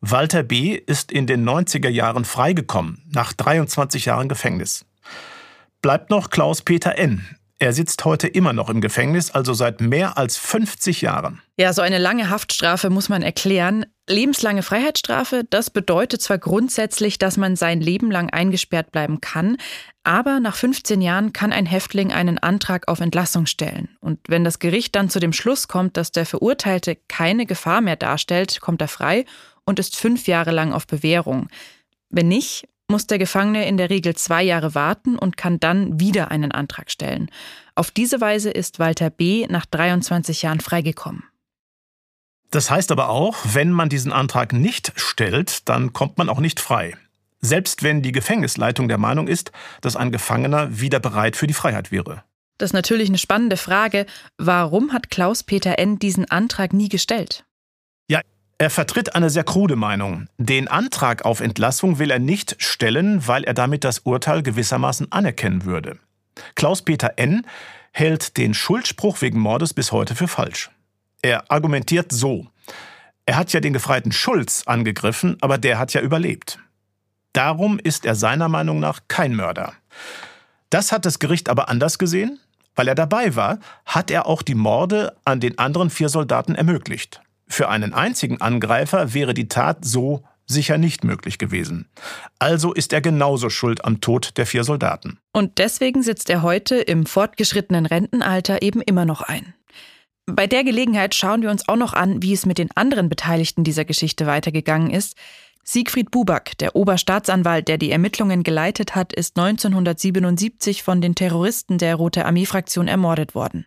Walter 0.00 0.44
B. 0.44 0.74
ist 0.74 1.10
in 1.10 1.26
den 1.26 1.48
90er 1.48 1.88
Jahren 1.88 2.24
freigekommen, 2.24 3.02
nach 3.10 3.32
23 3.32 4.04
Jahren 4.04 4.28
Gefängnis. 4.28 4.86
Bleibt 5.82 6.10
noch 6.10 6.30
Klaus-Peter 6.30 6.96
N. 6.96 7.26
Er 7.60 7.72
sitzt 7.72 8.04
heute 8.04 8.26
immer 8.26 8.52
noch 8.52 8.68
im 8.68 8.80
Gefängnis, 8.80 9.30
also 9.30 9.54
seit 9.54 9.80
mehr 9.80 10.18
als 10.18 10.36
50 10.36 11.02
Jahren. 11.02 11.40
Ja, 11.56 11.72
so 11.72 11.82
eine 11.82 11.98
lange 11.98 12.28
Haftstrafe 12.28 12.90
muss 12.90 13.08
man 13.08 13.22
erklären. 13.22 13.86
Lebenslange 14.08 14.62
Freiheitsstrafe, 14.62 15.44
das 15.48 15.70
bedeutet 15.70 16.20
zwar 16.20 16.38
grundsätzlich, 16.38 17.18
dass 17.18 17.36
man 17.36 17.54
sein 17.54 17.80
Leben 17.80 18.10
lang 18.10 18.28
eingesperrt 18.28 18.90
bleiben 18.90 19.20
kann, 19.20 19.56
aber 20.02 20.40
nach 20.40 20.56
15 20.56 21.00
Jahren 21.00 21.32
kann 21.32 21.52
ein 21.52 21.64
Häftling 21.64 22.12
einen 22.12 22.38
Antrag 22.38 22.88
auf 22.88 23.00
Entlassung 23.00 23.46
stellen. 23.46 23.96
Und 24.00 24.18
wenn 24.28 24.44
das 24.44 24.58
Gericht 24.58 24.94
dann 24.96 25.08
zu 25.08 25.20
dem 25.20 25.32
Schluss 25.32 25.68
kommt, 25.68 25.96
dass 25.96 26.12
der 26.12 26.26
Verurteilte 26.26 26.98
keine 27.08 27.46
Gefahr 27.46 27.80
mehr 27.80 27.96
darstellt, 27.96 28.60
kommt 28.60 28.82
er 28.82 28.88
frei 28.88 29.24
und 29.64 29.78
ist 29.78 29.96
fünf 29.96 30.26
Jahre 30.26 30.50
lang 30.50 30.72
auf 30.72 30.86
Bewährung. 30.86 31.48
Wenn 32.10 32.28
nicht, 32.28 32.68
muss 32.88 33.06
der 33.06 33.18
Gefangene 33.18 33.66
in 33.66 33.76
der 33.76 33.90
Regel 33.90 34.14
zwei 34.14 34.42
Jahre 34.42 34.74
warten 34.74 35.18
und 35.18 35.36
kann 35.36 35.60
dann 35.60 36.00
wieder 36.00 36.30
einen 36.30 36.52
Antrag 36.52 36.90
stellen. 36.90 37.30
Auf 37.74 37.90
diese 37.90 38.20
Weise 38.20 38.50
ist 38.50 38.78
Walter 38.78 39.10
B. 39.10 39.46
nach 39.48 39.66
23 39.66 40.42
Jahren 40.42 40.60
freigekommen. 40.60 41.24
Das 42.50 42.70
heißt 42.70 42.92
aber 42.92 43.08
auch, 43.08 43.36
wenn 43.52 43.72
man 43.72 43.88
diesen 43.88 44.12
Antrag 44.12 44.52
nicht 44.52 44.92
stellt, 44.94 45.68
dann 45.68 45.92
kommt 45.92 46.18
man 46.18 46.28
auch 46.28 46.38
nicht 46.38 46.60
frei. 46.60 46.96
Selbst 47.40 47.82
wenn 47.82 48.00
die 48.00 48.12
Gefängnisleitung 48.12 48.88
der 48.88 48.98
Meinung 48.98 49.28
ist, 49.28 49.50
dass 49.80 49.96
ein 49.96 50.12
Gefangener 50.12 50.80
wieder 50.80 51.00
bereit 51.00 51.36
für 51.36 51.46
die 51.46 51.52
Freiheit 51.52 51.90
wäre. 51.90 52.22
Das 52.58 52.70
ist 52.70 52.74
natürlich 52.74 53.08
eine 53.08 53.18
spannende 53.18 53.56
Frage. 53.56 54.06
Warum 54.38 54.92
hat 54.92 55.10
Klaus-Peter 55.10 55.78
N. 55.78 55.98
diesen 55.98 56.30
Antrag 56.30 56.72
nie 56.72 56.88
gestellt? 56.88 57.44
Er 58.64 58.70
vertritt 58.70 59.14
eine 59.14 59.28
sehr 59.28 59.44
krude 59.44 59.76
Meinung. 59.76 60.26
Den 60.38 60.68
Antrag 60.68 61.26
auf 61.26 61.40
Entlassung 61.40 61.98
will 61.98 62.10
er 62.10 62.18
nicht 62.18 62.56
stellen, 62.60 63.28
weil 63.28 63.44
er 63.44 63.52
damit 63.52 63.84
das 63.84 63.98
Urteil 63.98 64.42
gewissermaßen 64.42 65.12
anerkennen 65.12 65.66
würde. 65.66 65.98
Klaus-Peter 66.54 67.12
N. 67.18 67.46
hält 67.92 68.38
den 68.38 68.54
Schuldspruch 68.54 69.20
wegen 69.20 69.38
Mordes 69.38 69.74
bis 69.74 69.92
heute 69.92 70.14
für 70.14 70.28
falsch. 70.28 70.70
Er 71.20 71.50
argumentiert 71.50 72.10
so. 72.10 72.46
Er 73.26 73.36
hat 73.36 73.52
ja 73.52 73.60
den 73.60 73.74
Gefreiten 73.74 74.12
Schulz 74.12 74.62
angegriffen, 74.64 75.36
aber 75.42 75.58
der 75.58 75.78
hat 75.78 75.92
ja 75.92 76.00
überlebt. 76.00 76.58
Darum 77.34 77.78
ist 77.78 78.06
er 78.06 78.14
seiner 78.14 78.48
Meinung 78.48 78.80
nach 78.80 79.00
kein 79.08 79.34
Mörder. 79.34 79.74
Das 80.70 80.90
hat 80.90 81.04
das 81.04 81.18
Gericht 81.18 81.50
aber 81.50 81.68
anders 81.68 81.98
gesehen. 81.98 82.40
Weil 82.74 82.88
er 82.88 82.94
dabei 82.94 83.36
war, 83.36 83.58
hat 83.84 84.10
er 84.10 84.24
auch 84.24 84.40
die 84.40 84.54
Morde 84.54 85.14
an 85.26 85.38
den 85.38 85.58
anderen 85.58 85.90
vier 85.90 86.08
Soldaten 86.08 86.54
ermöglicht. 86.54 87.20
Für 87.54 87.68
einen 87.68 87.94
einzigen 87.94 88.40
Angreifer 88.40 89.14
wäre 89.14 89.32
die 89.32 89.46
Tat 89.46 89.84
so 89.84 90.24
sicher 90.44 90.76
nicht 90.76 91.04
möglich 91.04 91.38
gewesen. 91.38 91.88
Also 92.40 92.72
ist 92.72 92.92
er 92.92 93.00
genauso 93.00 93.48
schuld 93.48 93.84
am 93.84 94.00
Tod 94.00 94.36
der 94.38 94.44
vier 94.44 94.64
Soldaten. 94.64 95.20
Und 95.32 95.58
deswegen 95.58 96.02
sitzt 96.02 96.28
er 96.30 96.42
heute 96.42 96.74
im 96.74 97.06
fortgeschrittenen 97.06 97.86
Rentenalter 97.86 98.60
eben 98.62 98.82
immer 98.82 99.04
noch 99.04 99.22
ein. 99.22 99.54
Bei 100.26 100.48
der 100.48 100.64
Gelegenheit 100.64 101.14
schauen 101.14 101.42
wir 101.42 101.50
uns 101.52 101.68
auch 101.68 101.76
noch 101.76 101.92
an, 101.92 102.20
wie 102.24 102.32
es 102.32 102.44
mit 102.44 102.58
den 102.58 102.72
anderen 102.76 103.08
Beteiligten 103.08 103.62
dieser 103.62 103.84
Geschichte 103.84 104.26
weitergegangen 104.26 104.90
ist. 104.90 105.16
Siegfried 105.62 106.10
Buback, 106.10 106.58
der 106.58 106.74
Oberstaatsanwalt, 106.74 107.68
der 107.68 107.78
die 107.78 107.92
Ermittlungen 107.92 108.42
geleitet 108.42 108.96
hat, 108.96 109.12
ist 109.12 109.38
1977 109.38 110.82
von 110.82 111.00
den 111.00 111.14
Terroristen 111.14 111.78
der 111.78 111.94
Rote 111.94 112.26
Armee-Fraktion 112.26 112.88
ermordet 112.88 113.36
worden. 113.36 113.64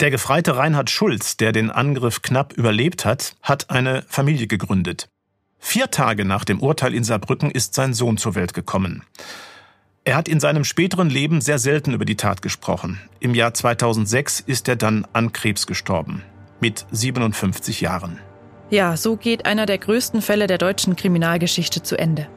Der 0.00 0.12
Gefreite 0.12 0.56
Reinhard 0.56 0.90
Schulz, 0.90 1.36
der 1.36 1.50
den 1.50 1.70
Angriff 1.70 2.22
knapp 2.22 2.52
überlebt 2.52 3.04
hat, 3.04 3.34
hat 3.42 3.70
eine 3.70 4.04
Familie 4.06 4.46
gegründet. 4.46 5.08
Vier 5.58 5.90
Tage 5.90 6.24
nach 6.24 6.44
dem 6.44 6.60
Urteil 6.60 6.94
in 6.94 7.02
Saarbrücken 7.02 7.50
ist 7.50 7.74
sein 7.74 7.94
Sohn 7.94 8.16
zur 8.16 8.36
Welt 8.36 8.54
gekommen. 8.54 9.02
Er 10.04 10.14
hat 10.14 10.28
in 10.28 10.38
seinem 10.38 10.62
späteren 10.62 11.10
Leben 11.10 11.40
sehr 11.40 11.58
selten 11.58 11.94
über 11.94 12.04
die 12.04 12.16
Tat 12.16 12.42
gesprochen. 12.42 13.00
Im 13.18 13.34
Jahr 13.34 13.54
2006 13.54 14.38
ist 14.38 14.68
er 14.68 14.76
dann 14.76 15.04
an 15.12 15.32
Krebs 15.32 15.66
gestorben. 15.66 16.22
Mit 16.60 16.86
57 16.92 17.80
Jahren. 17.80 18.20
Ja, 18.70 18.96
so 18.96 19.16
geht 19.16 19.46
einer 19.46 19.66
der 19.66 19.78
größten 19.78 20.22
Fälle 20.22 20.46
der 20.46 20.58
deutschen 20.58 20.94
Kriminalgeschichte 20.94 21.82
zu 21.82 21.98
Ende. 21.98 22.28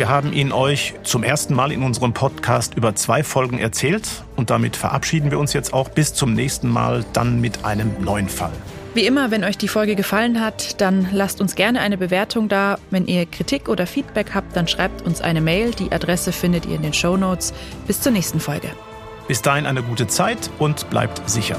Wir 0.00 0.08
haben 0.08 0.32
ihn 0.32 0.50
euch 0.50 0.94
zum 1.02 1.22
ersten 1.22 1.52
Mal 1.52 1.72
in 1.72 1.82
unserem 1.82 2.14
Podcast 2.14 2.72
über 2.74 2.94
zwei 2.94 3.22
Folgen 3.22 3.58
erzählt 3.58 4.24
und 4.34 4.48
damit 4.48 4.74
verabschieden 4.74 5.30
wir 5.30 5.38
uns 5.38 5.52
jetzt 5.52 5.74
auch 5.74 5.90
bis 5.90 6.14
zum 6.14 6.32
nächsten 6.32 6.70
Mal 6.70 7.04
dann 7.12 7.42
mit 7.42 7.66
einem 7.66 7.92
neuen 8.02 8.30
Fall. 8.30 8.54
Wie 8.94 9.04
immer, 9.04 9.30
wenn 9.30 9.44
euch 9.44 9.58
die 9.58 9.68
Folge 9.68 9.96
gefallen 9.96 10.40
hat, 10.40 10.80
dann 10.80 11.08
lasst 11.12 11.42
uns 11.42 11.54
gerne 11.54 11.80
eine 11.80 11.98
Bewertung 11.98 12.48
da. 12.48 12.78
Wenn 12.88 13.06
ihr 13.08 13.26
Kritik 13.26 13.68
oder 13.68 13.86
Feedback 13.86 14.28
habt, 14.32 14.56
dann 14.56 14.66
schreibt 14.68 15.02
uns 15.02 15.20
eine 15.20 15.42
Mail. 15.42 15.72
Die 15.72 15.92
Adresse 15.92 16.32
findet 16.32 16.64
ihr 16.64 16.76
in 16.76 16.82
den 16.82 16.94
Show 16.94 17.18
Notes. 17.18 17.52
Bis 17.86 18.00
zur 18.00 18.12
nächsten 18.12 18.40
Folge. 18.40 18.70
Bis 19.28 19.42
dahin 19.42 19.66
eine 19.66 19.82
gute 19.82 20.06
Zeit 20.06 20.48
und 20.58 20.88
bleibt 20.88 21.28
sicher. 21.28 21.58